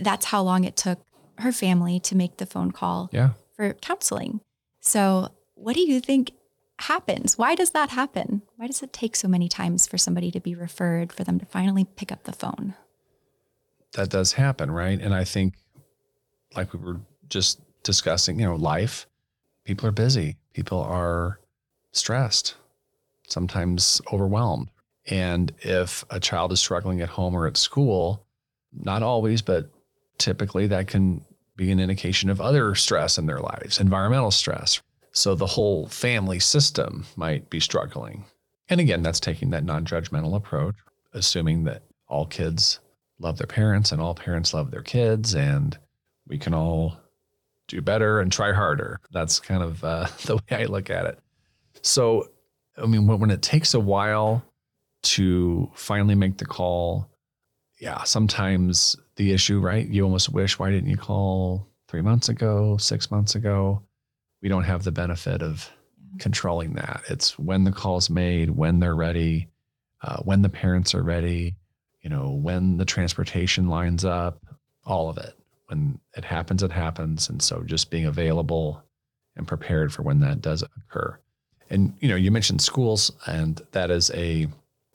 that's 0.00 0.26
how 0.26 0.42
long 0.42 0.64
it 0.64 0.76
took 0.76 1.00
her 1.38 1.52
family 1.52 2.00
to 2.00 2.16
make 2.16 2.36
the 2.36 2.46
phone 2.46 2.70
call 2.70 3.08
yeah. 3.12 3.30
for 3.54 3.72
counseling. 3.74 4.40
So, 4.80 5.30
what 5.54 5.74
do 5.74 5.80
you 5.80 6.00
think 6.00 6.32
happens? 6.78 7.36
Why 7.36 7.54
does 7.54 7.70
that 7.70 7.90
happen? 7.90 8.42
Why 8.56 8.66
does 8.66 8.82
it 8.82 8.92
take 8.92 9.14
so 9.14 9.28
many 9.28 9.48
times 9.48 9.86
for 9.86 9.98
somebody 9.98 10.30
to 10.30 10.40
be 10.40 10.54
referred, 10.54 11.12
for 11.12 11.24
them 11.24 11.38
to 11.38 11.46
finally 11.46 11.84
pick 11.84 12.10
up 12.10 12.24
the 12.24 12.32
phone? 12.32 12.74
that 13.92 14.08
does 14.08 14.32
happen, 14.32 14.70
right? 14.70 15.00
And 15.00 15.14
I 15.14 15.24
think, 15.24 15.54
like 16.56 16.72
we 16.72 16.78
were 16.78 17.00
just 17.28 17.60
discussing, 17.82 18.38
you 18.38 18.46
know, 18.46 18.56
life, 18.56 19.06
people 19.64 19.88
are 19.88 19.92
busy, 19.92 20.36
people 20.52 20.80
are 20.80 21.40
stressed, 21.92 22.54
sometimes 23.26 24.00
overwhelmed. 24.12 24.68
And 25.10 25.52
if 25.60 26.04
a 26.10 26.20
child 26.20 26.52
is 26.52 26.60
struggling 26.60 27.00
at 27.00 27.08
home 27.08 27.34
or 27.34 27.46
at 27.46 27.56
school, 27.56 28.24
not 28.72 29.02
always, 29.02 29.42
but 29.42 29.68
typically 30.18 30.68
that 30.68 30.86
can 30.86 31.24
be 31.56 31.70
an 31.72 31.80
indication 31.80 32.30
of 32.30 32.40
other 32.40 32.74
stress 32.74 33.18
in 33.18 33.26
their 33.26 33.40
lives, 33.40 33.80
environmental 33.80 34.30
stress. 34.30 34.80
So 35.12 35.34
the 35.34 35.46
whole 35.46 35.88
family 35.88 36.38
system 36.38 37.04
might 37.16 37.50
be 37.50 37.58
struggling. 37.58 38.24
And 38.68 38.80
again, 38.80 39.02
that's 39.02 39.18
taking 39.18 39.50
that 39.50 39.64
non 39.64 39.84
judgmental 39.84 40.36
approach, 40.36 40.76
assuming 41.12 41.64
that 41.64 41.82
all 42.06 42.26
kids 42.26 42.78
love 43.18 43.36
their 43.36 43.46
parents 43.48 43.90
and 43.90 44.00
all 44.00 44.14
parents 44.14 44.54
love 44.54 44.70
their 44.70 44.82
kids 44.82 45.34
and 45.34 45.76
we 46.28 46.38
can 46.38 46.54
all 46.54 46.96
do 47.66 47.82
better 47.82 48.20
and 48.20 48.30
try 48.30 48.52
harder. 48.52 49.00
That's 49.10 49.40
kind 49.40 49.62
of 49.62 49.82
uh, 49.82 50.06
the 50.24 50.36
way 50.36 50.62
I 50.62 50.64
look 50.66 50.88
at 50.88 51.06
it. 51.06 51.18
So, 51.82 52.30
I 52.78 52.86
mean, 52.86 53.06
when, 53.08 53.18
when 53.18 53.30
it 53.30 53.42
takes 53.42 53.74
a 53.74 53.80
while 53.80 54.44
to 55.02 55.70
finally 55.74 56.14
make 56.14 56.38
the 56.38 56.46
call, 56.46 57.10
yeah, 57.80 58.02
sometimes 58.04 58.96
the 59.16 59.32
issue, 59.32 59.60
right? 59.60 59.86
You 59.86 60.04
almost 60.04 60.28
wish, 60.30 60.58
why 60.58 60.70
didn't 60.70 60.90
you 60.90 60.96
call 60.96 61.66
three 61.88 62.02
months 62.02 62.28
ago, 62.28 62.76
six 62.76 63.10
months 63.10 63.34
ago? 63.34 63.82
We 64.42 64.48
don't 64.48 64.64
have 64.64 64.84
the 64.84 64.92
benefit 64.92 65.42
of 65.42 65.70
controlling 66.18 66.74
that. 66.74 67.02
It's 67.08 67.38
when 67.38 67.64
the 67.64 67.72
call's 67.72 68.10
made, 68.10 68.50
when 68.50 68.80
they're 68.80 68.96
ready, 68.96 69.48
uh, 70.02 70.18
when 70.22 70.42
the 70.42 70.48
parents 70.48 70.94
are 70.94 71.02
ready, 71.02 71.56
you 72.02 72.10
know, 72.10 72.30
when 72.30 72.76
the 72.76 72.84
transportation 72.84 73.68
lines 73.68 74.04
up, 74.04 74.42
all 74.84 75.08
of 75.08 75.18
it. 75.18 75.34
When 75.66 76.00
it 76.16 76.24
happens, 76.24 76.62
it 76.62 76.72
happens. 76.72 77.28
And 77.28 77.40
so 77.40 77.62
just 77.62 77.90
being 77.90 78.06
available 78.06 78.82
and 79.36 79.46
prepared 79.46 79.92
for 79.92 80.02
when 80.02 80.20
that 80.20 80.40
does 80.40 80.62
occur. 80.62 81.18
And, 81.68 81.94
you 82.00 82.08
know, 82.08 82.16
you 82.16 82.30
mentioned 82.32 82.60
schools, 82.60 83.12
and 83.26 83.60
that 83.70 83.90
is 83.90 84.10
a 84.12 84.48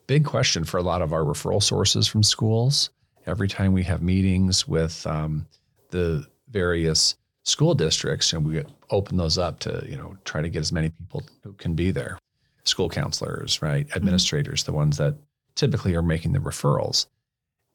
big 0.07 0.25
question 0.25 0.63
for 0.63 0.77
a 0.77 0.83
lot 0.83 1.01
of 1.01 1.13
our 1.13 1.23
referral 1.23 1.61
sources 1.61 2.07
from 2.07 2.23
schools. 2.23 2.89
Every 3.25 3.47
time 3.47 3.73
we 3.73 3.83
have 3.83 4.01
meetings 4.01 4.67
with 4.67 5.05
um, 5.07 5.47
the 5.89 6.25
various 6.49 7.15
school 7.43 7.73
districts, 7.73 8.33
and 8.33 8.45
we 8.45 8.63
open 8.89 9.17
those 9.17 9.37
up 9.37 9.59
to, 9.59 9.83
you 9.87 9.97
know, 9.97 10.15
try 10.25 10.41
to 10.41 10.49
get 10.49 10.59
as 10.59 10.71
many 10.71 10.89
people 10.89 11.23
who 11.43 11.53
can 11.53 11.75
be 11.75 11.91
there. 11.91 12.17
School 12.63 12.89
counselors, 12.89 13.61
right? 13.61 13.87
Mm-hmm. 13.87 13.97
Administrators, 13.97 14.63
mm-hmm. 14.63 14.71
the 14.71 14.77
ones 14.77 14.97
that 14.97 15.15
typically 15.55 15.95
are 15.95 16.01
making 16.01 16.33
the 16.33 16.39
referrals. 16.39 17.07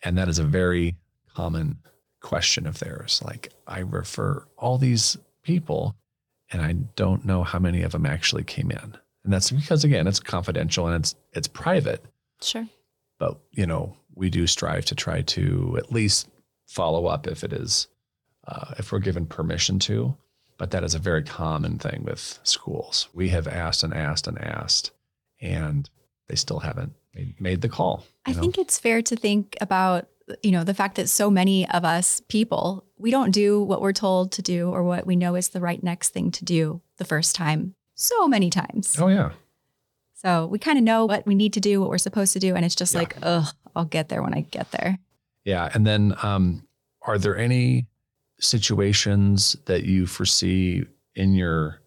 And 0.02 0.16
that 0.18 0.28
is 0.28 0.38
a 0.38 0.44
very 0.44 0.96
common 1.34 1.78
question 2.20 2.66
of 2.66 2.78
theirs. 2.78 3.22
Like, 3.24 3.52
I 3.66 3.80
refer 3.80 4.44
all 4.56 4.78
these 4.78 5.16
people, 5.42 5.96
and 6.50 6.62
I 6.62 6.72
don't 6.96 7.24
know 7.24 7.42
how 7.42 7.58
many 7.58 7.82
of 7.82 7.92
them 7.92 8.06
actually 8.06 8.44
came 8.44 8.70
in. 8.70 8.96
And 9.24 9.32
that's 9.32 9.50
because 9.50 9.84
again, 9.84 10.06
it's 10.06 10.20
confidential 10.20 10.86
and 10.86 10.96
it's 10.96 11.14
it's 11.32 11.48
private. 11.48 12.04
Sure. 12.42 12.66
But 13.18 13.38
you 13.52 13.66
know, 13.66 13.96
we 14.14 14.30
do 14.30 14.46
strive 14.46 14.84
to 14.86 14.94
try 14.94 15.22
to 15.22 15.76
at 15.78 15.92
least 15.92 16.28
follow 16.66 17.06
up 17.06 17.26
if 17.26 17.44
it 17.44 17.52
is 17.52 17.88
uh, 18.46 18.74
if 18.78 18.92
we're 18.92 18.98
given 18.98 19.26
permission 19.26 19.78
to. 19.80 20.16
But 20.58 20.72
that 20.72 20.84
is 20.84 20.94
a 20.94 20.98
very 20.98 21.22
common 21.22 21.78
thing 21.78 22.04
with 22.04 22.38
schools. 22.42 23.08
We 23.14 23.30
have 23.30 23.48
asked 23.48 23.82
and 23.82 23.94
asked 23.94 24.26
and 24.26 24.38
asked, 24.38 24.90
and 25.40 25.88
they 26.28 26.34
still 26.34 26.58
haven't 26.58 26.92
made 27.38 27.62
the 27.62 27.68
call. 27.68 28.04
I 28.26 28.32
know? 28.32 28.40
think 28.40 28.58
it's 28.58 28.78
fair 28.78 29.00
to 29.02 29.16
think 29.16 29.56
about 29.60 30.08
you 30.42 30.52
know 30.52 30.64
the 30.64 30.74
fact 30.74 30.96
that 30.96 31.08
so 31.08 31.30
many 31.30 31.68
of 31.70 31.84
us 31.84 32.22
people 32.28 32.84
we 32.98 33.10
don't 33.10 33.32
do 33.32 33.62
what 33.62 33.80
we're 33.80 33.92
told 33.92 34.32
to 34.32 34.42
do 34.42 34.70
or 34.70 34.84
what 34.84 35.06
we 35.06 35.16
know 35.16 35.34
is 35.34 35.48
the 35.48 35.60
right 35.60 35.82
next 35.82 36.10
thing 36.10 36.30
to 36.30 36.44
do 36.44 36.80
the 36.98 37.04
first 37.04 37.34
time 37.34 37.74
so 37.94 38.28
many 38.28 38.48
times. 38.50 38.96
Oh 38.98 39.08
yeah. 39.08 39.32
So 40.22 40.46
we 40.46 40.58
kind 40.58 40.76
of 40.76 40.84
know 40.84 41.06
what 41.06 41.26
we 41.26 41.34
need 41.34 41.54
to 41.54 41.60
do, 41.60 41.80
what 41.80 41.88
we're 41.88 41.96
supposed 41.96 42.34
to 42.34 42.38
do, 42.38 42.54
and 42.54 42.62
it's 42.62 42.74
just 42.74 42.92
yeah. 42.92 43.00
like, 43.00 43.16
oh, 43.22 43.50
I'll 43.74 43.86
get 43.86 44.10
there 44.10 44.22
when 44.22 44.34
I 44.34 44.42
get 44.42 44.70
there. 44.70 44.98
Yeah, 45.46 45.70
and 45.72 45.86
then 45.86 46.14
um, 46.22 46.66
are 47.00 47.16
there 47.16 47.38
any 47.38 47.86
situations 48.38 49.56
that 49.64 49.84
you 49.84 50.06
foresee 50.06 50.84
in 51.14 51.32
your 51.32 51.80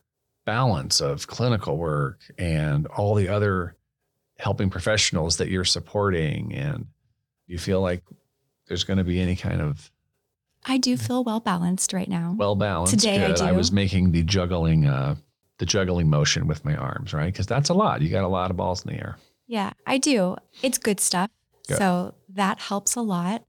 balance 0.46 1.00
of 1.00 1.28
clinical 1.28 1.78
work 1.78 2.22
and 2.39 2.88
all 2.88 3.13
the 3.13 3.30
other 3.30 3.76
helping 4.39 4.69
professionals 4.72 5.38
that 5.38 5.50
you're 5.50 5.63
supporting 5.63 6.54
and 6.54 6.88
you 7.46 7.60
feel 7.60 7.82
like 7.82 8.04
there's 8.67 8.84
going 8.84 8.98
to 8.98 9.04
be 9.04 9.22
any 9.22 9.36
kind 9.36 9.62
of 9.62 9.91
I 10.65 10.78
do 10.78 10.98
feel 10.98 11.24
well 11.24 11.41
balanced 11.41 11.93
right 11.93 12.08
now. 12.08 12.36
Well 12.38 12.56
balanced. 12.56 12.93
Today 12.93 13.17
Good. 13.17 13.32
I 13.32 13.36
do. 13.36 13.43
I 13.43 13.52
was 13.52 13.72
making 13.72 14.12
the 14.12 14.24
juggling 14.24 14.86
uh 14.88 15.15
the 15.60 15.66
juggling 15.66 16.10
motion 16.10 16.48
with 16.48 16.66
my 16.66 16.76
arms, 16.76 17.13
right? 17.13 17.32
Because 17.32 17.48
that's 17.48 17.70
a 17.70 17.74
lot. 17.74 18.02
You 18.02 18.10
got 18.10 18.24
a 18.24 18.28
lot 18.28 18.52
of 18.52 18.58
balls 18.58 18.86
in 18.86 18.94
the 18.94 19.00
air. 19.00 19.18
Yeah, 19.48 19.74
I 19.86 19.98
do. 19.98 20.36
It's 20.62 20.78
good 20.78 21.00
stuff. 21.00 21.30
Good. 21.68 21.78
So 21.78 22.16
that 22.30 22.60
helps 22.60 22.96
a 22.96 23.02
lot. 23.02 23.44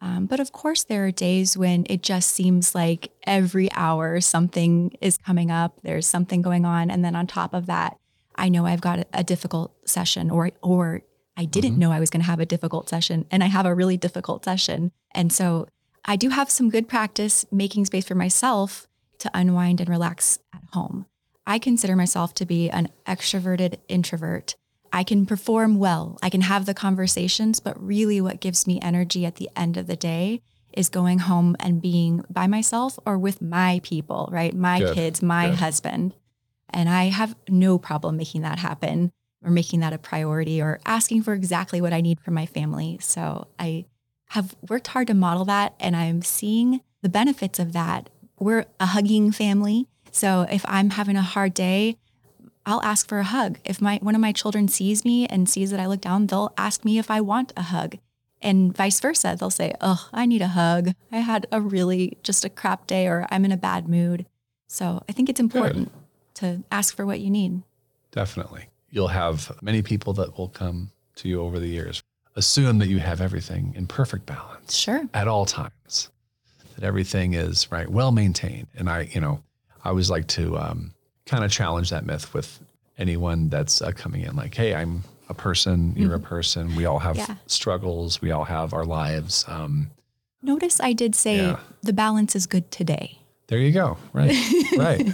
Um, 0.00 0.26
but 0.26 0.38
of 0.38 0.52
course, 0.52 0.84
there 0.84 1.06
are 1.06 1.10
days 1.10 1.56
when 1.56 1.84
it 1.90 2.02
just 2.02 2.30
seems 2.30 2.74
like 2.74 3.10
every 3.26 3.70
hour 3.72 4.20
something 4.20 4.96
is 5.00 5.18
coming 5.18 5.50
up. 5.50 5.80
There's 5.82 6.06
something 6.06 6.40
going 6.40 6.64
on, 6.64 6.90
and 6.90 7.04
then 7.04 7.16
on 7.16 7.26
top 7.26 7.52
of 7.52 7.66
that, 7.66 7.98
I 8.36 8.48
know 8.48 8.64
I've 8.64 8.80
got 8.80 9.08
a 9.12 9.24
difficult 9.24 9.74
session 9.88 10.30
or 10.30 10.50
or 10.62 11.02
I 11.36 11.44
didn't 11.44 11.74
Mhm. 11.74 11.78
know 11.78 11.90
I 11.92 11.98
was 12.00 12.10
going 12.10 12.20
to 12.20 12.26
have 12.26 12.38
a 12.40 12.46
difficult 12.46 12.88
session 12.88 13.24
and 13.30 13.42
I 13.44 13.46
have 13.46 13.64
a 13.66 13.74
really 13.74 13.96
difficult 13.96 14.44
session. 14.44 14.90
And 15.12 15.32
so 15.32 15.66
I 16.04 16.14
do 16.16 16.30
have 16.30 16.50
some 16.50 16.68
good 16.70 16.88
practice 16.88 17.44
making 17.52 17.84
space 17.86 18.06
for 18.06 18.14
myself 18.16 18.88
to 19.18 19.30
unwind 19.34 19.80
and 19.80 19.88
relax 19.88 20.38
at 20.54 20.62
home. 20.72 21.06
I 21.48 21.58
consider 21.58 21.96
myself 21.96 22.34
to 22.34 22.46
be 22.46 22.68
an 22.68 22.90
extroverted 23.06 23.78
introvert. 23.88 24.54
I 24.92 25.02
can 25.02 25.24
perform 25.24 25.78
well, 25.78 26.18
I 26.22 26.28
can 26.28 26.42
have 26.42 26.66
the 26.66 26.74
conversations, 26.74 27.58
but 27.58 27.82
really 27.82 28.20
what 28.20 28.40
gives 28.40 28.66
me 28.66 28.78
energy 28.82 29.24
at 29.24 29.36
the 29.36 29.48
end 29.56 29.78
of 29.78 29.86
the 29.86 29.96
day 29.96 30.42
is 30.74 30.90
going 30.90 31.20
home 31.20 31.56
and 31.58 31.80
being 31.80 32.22
by 32.28 32.46
myself 32.46 32.98
or 33.06 33.16
with 33.16 33.40
my 33.40 33.80
people, 33.82 34.28
right? 34.30 34.54
My 34.54 34.78
Good, 34.78 34.94
kids, 34.94 35.22
my 35.22 35.48
good. 35.48 35.58
husband. 35.58 36.14
And 36.68 36.86
I 36.86 37.04
have 37.04 37.34
no 37.48 37.78
problem 37.78 38.18
making 38.18 38.42
that 38.42 38.58
happen 38.58 39.10
or 39.42 39.50
making 39.50 39.80
that 39.80 39.94
a 39.94 39.98
priority 39.98 40.60
or 40.60 40.80
asking 40.84 41.22
for 41.22 41.32
exactly 41.32 41.80
what 41.80 41.94
I 41.94 42.02
need 42.02 42.20
from 42.20 42.34
my 42.34 42.44
family. 42.44 42.98
So 43.00 43.46
I 43.58 43.86
have 44.30 44.54
worked 44.68 44.88
hard 44.88 45.06
to 45.06 45.14
model 45.14 45.46
that 45.46 45.74
and 45.80 45.96
I'm 45.96 46.20
seeing 46.20 46.82
the 47.00 47.08
benefits 47.08 47.58
of 47.58 47.72
that. 47.72 48.10
We're 48.38 48.66
a 48.78 48.86
hugging 48.86 49.32
family. 49.32 49.86
So 50.10 50.46
if 50.50 50.64
I'm 50.68 50.90
having 50.90 51.16
a 51.16 51.22
hard 51.22 51.54
day, 51.54 51.96
I'll 52.66 52.82
ask 52.82 53.08
for 53.08 53.18
a 53.18 53.24
hug. 53.24 53.58
If 53.64 53.80
my 53.80 53.98
one 54.02 54.14
of 54.14 54.20
my 54.20 54.32
children 54.32 54.68
sees 54.68 55.04
me 55.04 55.26
and 55.26 55.48
sees 55.48 55.70
that 55.70 55.80
I 55.80 55.86
look 55.86 56.00
down, 56.00 56.26
they'll 56.26 56.52
ask 56.58 56.84
me 56.84 56.98
if 56.98 57.10
I 57.10 57.20
want 57.20 57.52
a 57.56 57.62
hug. 57.62 57.96
And 58.40 58.76
vice 58.76 59.00
versa. 59.00 59.36
They'll 59.38 59.50
say, 59.50 59.74
Oh, 59.80 60.08
I 60.12 60.26
need 60.26 60.42
a 60.42 60.48
hug. 60.48 60.90
I 61.10 61.18
had 61.18 61.46
a 61.50 61.60
really 61.60 62.18
just 62.22 62.44
a 62.44 62.48
crap 62.50 62.86
day 62.86 63.06
or 63.08 63.26
I'm 63.30 63.44
in 63.44 63.52
a 63.52 63.56
bad 63.56 63.88
mood. 63.88 64.26
So 64.68 65.02
I 65.08 65.12
think 65.12 65.28
it's 65.28 65.40
important 65.40 65.90
to 66.34 66.62
ask 66.70 66.94
for 66.94 67.04
what 67.06 67.20
you 67.20 67.30
need. 67.30 67.62
Definitely. 68.12 68.66
You'll 68.90 69.08
have 69.08 69.50
many 69.62 69.82
people 69.82 70.12
that 70.14 70.38
will 70.38 70.48
come 70.48 70.90
to 71.16 71.28
you 71.28 71.40
over 71.40 71.58
the 71.58 71.66
years. 71.68 72.02
Assume 72.36 72.78
that 72.78 72.86
you 72.88 72.98
have 73.00 73.20
everything 73.20 73.72
in 73.74 73.86
perfect 73.88 74.24
balance 74.26 74.74
Sure. 74.76 75.08
at 75.12 75.26
all 75.26 75.44
times, 75.44 76.10
that 76.76 76.84
everything 76.84 77.34
is 77.34 77.70
right, 77.72 77.88
well 77.88 78.12
maintained. 78.12 78.68
And 78.76 78.88
I, 78.88 79.08
you 79.12 79.20
know, 79.20 79.42
I 79.88 79.90
always 79.90 80.10
like 80.10 80.26
to 80.26 80.58
um, 80.58 80.92
kind 81.24 81.42
of 81.44 81.50
challenge 81.50 81.88
that 81.88 82.04
myth 82.04 82.34
with 82.34 82.60
anyone 82.98 83.48
that's 83.48 83.80
uh, 83.80 83.90
coming 83.92 84.20
in 84.20 84.36
like, 84.36 84.54
hey, 84.54 84.74
I'm 84.74 85.02
a 85.30 85.34
person, 85.34 85.94
you're 85.96 86.14
a 86.14 86.20
person. 86.20 86.76
We 86.76 86.84
all 86.84 86.98
have 86.98 87.16
Yeah. 87.16 87.36
struggles, 87.46 88.20
we 88.20 88.30
all 88.30 88.44
have 88.44 88.74
our 88.74 88.84
lives. 88.84 89.46
Um, 89.48 89.90
Notice 90.42 90.78
I 90.78 90.92
did 90.92 91.14
say 91.14 91.38
Yeah. 91.38 91.60
the 91.80 91.94
balance 91.94 92.36
is 92.36 92.46
good 92.46 92.70
today. 92.70 93.18
there 93.46 93.60
you 93.60 93.72
go. 93.72 93.96
Right. 94.12 94.36
right. 94.76 95.08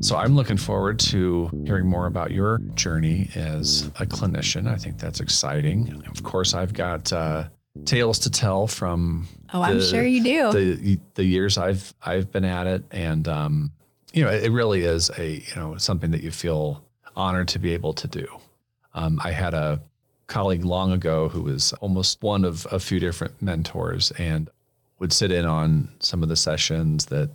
So 0.00 0.16
I'm 0.16 0.34
looking 0.34 0.56
forward 0.56 0.98
to 1.00 1.50
hearing 1.66 1.86
more 1.86 2.06
about 2.06 2.30
your 2.30 2.58
journey 2.74 3.28
as 3.34 3.90
a 4.00 4.06
clinician. 4.06 4.66
I 4.66 4.76
think 4.76 4.98
that's 4.98 5.20
exciting. 5.20 6.02
Of 6.10 6.22
course, 6.22 6.54
I've 6.54 6.72
got 6.72 7.12
uh, 7.12 7.44
tales 7.84 8.18
to 8.20 8.30
tell 8.30 8.66
from 8.66 9.26
Oh, 9.52 9.62
I'm 9.62 9.80
sure 9.80 10.04
you 10.04 10.22
do. 10.22 10.52
the 10.52 10.98
the 11.14 11.24
years 11.24 11.58
I've 11.58 11.92
I've 12.02 12.30
been 12.30 12.44
at 12.44 12.66
it, 12.66 12.84
and 12.90 13.26
um, 13.28 13.72
you 14.12 14.24
know, 14.24 14.30
it 14.30 14.50
really 14.50 14.82
is 14.82 15.10
a 15.18 15.36
you 15.36 15.56
know 15.56 15.76
something 15.76 16.10
that 16.12 16.22
you 16.22 16.30
feel 16.30 16.84
honored 17.16 17.48
to 17.48 17.58
be 17.58 17.72
able 17.74 17.92
to 17.94 18.08
do. 18.08 18.26
Um, 18.94 19.20
I 19.22 19.32
had 19.32 19.54
a 19.54 19.80
colleague 20.26 20.64
long 20.64 20.92
ago 20.92 21.28
who 21.28 21.42
was 21.42 21.72
almost 21.74 22.22
one 22.22 22.44
of 22.44 22.66
a 22.70 22.78
few 22.78 23.00
different 23.00 23.40
mentors, 23.42 24.12
and 24.12 24.48
would 25.00 25.12
sit 25.12 25.32
in 25.32 25.44
on 25.44 25.88
some 25.98 26.22
of 26.22 26.28
the 26.28 26.36
sessions 26.36 27.06
that 27.06 27.30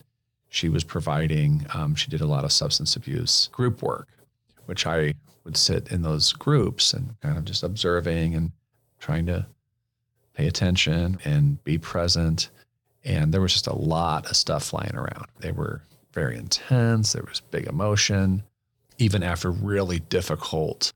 she 0.50 0.70
was 0.70 0.84
providing. 0.84 1.66
Um, 1.74 1.96
she 1.96 2.10
did 2.10 2.22
a 2.22 2.28
lot 2.28 2.46
of 2.46 2.52
substance 2.52 2.96
abuse 2.96 3.50
group 3.52 3.82
work, 3.82 4.08
which 4.68 4.86
I 4.88 5.16
would 5.44 5.58
sit 5.58 5.90
in 5.92 6.02
those 6.02 6.32
groups 6.34 6.94
and 6.94 7.20
kind 7.22 7.38
of 7.38 7.44
just 7.46 7.64
observing 7.64 8.36
and 8.36 8.52
trying 9.00 9.26
to 9.26 9.46
pay 10.36 10.48
attention 10.48 11.20
and 11.24 11.64
be 11.64 11.78
present. 11.78 12.50
And 13.04 13.34
there 13.34 13.42
was 13.42 13.54
just 13.54 13.68
a 13.68 13.76
lot 13.76 14.26
of 14.30 14.36
stuff 14.36 14.64
flying 14.64 14.96
around. 14.96 15.28
They 15.40 15.52
were 15.52 15.82
very 16.14 16.38
intense. 16.38 17.14
There 17.14 17.24
was 17.28 17.42
big 17.52 17.68
emotion. 17.68 18.44
Even 18.98 19.24
after 19.24 19.52
really 19.52 20.00
difficult, 20.00 20.94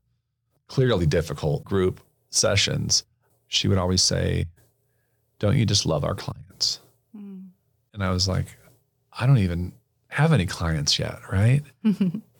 clearly 0.68 1.06
difficult 1.06 1.64
group 1.64 2.00
sessions, 2.30 3.04
she 3.48 3.68
would 3.68 3.78
always 3.78 4.02
say, 4.02 4.46
Don't 5.38 5.56
you 5.56 5.66
just 5.66 5.86
love 5.86 6.04
our 6.04 6.14
clients? 6.14 6.80
Mm. 7.16 7.48
And 7.92 8.02
I 8.02 8.10
was 8.10 8.26
like, 8.28 8.46
I 9.12 9.26
don't 9.26 9.38
even 9.38 9.72
have 10.08 10.32
any 10.32 10.46
clients 10.46 10.98
yet, 10.98 11.18
right? 11.30 11.62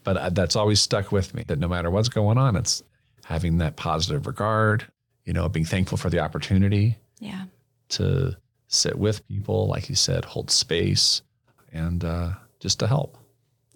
But 0.04 0.16
uh, 0.16 0.30
that's 0.30 0.56
always 0.56 0.80
stuck 0.80 1.12
with 1.12 1.34
me 1.34 1.44
that 1.46 1.58
no 1.58 1.68
matter 1.68 1.90
what's 1.90 2.08
going 2.08 2.38
on, 2.38 2.56
it's 2.56 2.82
having 3.24 3.58
that 3.58 3.76
positive 3.76 4.26
regard, 4.26 4.86
you 5.24 5.33
know, 5.33 5.48
being 5.48 5.64
thankful 5.64 5.98
for 5.98 6.11
the 6.11 6.18
opportunity 6.18 6.98
yeah. 7.18 7.44
to 7.90 8.37
sit 8.68 8.98
with 8.98 9.26
people, 9.28 9.66
like 9.66 9.88
you 9.88 9.94
said, 9.94 10.24
hold 10.24 10.50
space 10.50 11.22
and 11.72 12.04
uh, 12.04 12.33
just 12.59 12.78
to 12.80 12.87
help. 12.87 13.16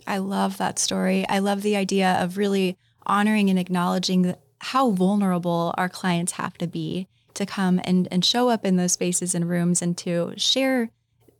I 0.07 0.18
love 0.18 0.59
that 0.59 0.78
story. 0.78 1.26
I 1.28 1.38
love 1.38 1.62
the 1.62 1.76
idea 1.76 2.18
of 2.20 2.37
really 2.37 2.76
honoring 3.07 3.50
and 3.50 3.59
acknowledging 3.59 4.35
how 4.61 4.90
vulnerable 4.90 5.74
our 5.76 5.88
clients 5.88 6.33
have 6.33 6.57
to 6.59 6.66
be 6.66 7.09
to 7.35 7.44
come 7.44 7.80
and, 7.85 8.09
and 8.11 8.24
show 8.24 8.48
up 8.48 8.64
in 8.64 8.76
those 8.76 8.92
spaces 8.92 9.35
and 9.35 9.48
rooms 9.48 9.83
and 9.83 9.98
to 9.98 10.33
share 10.37 10.90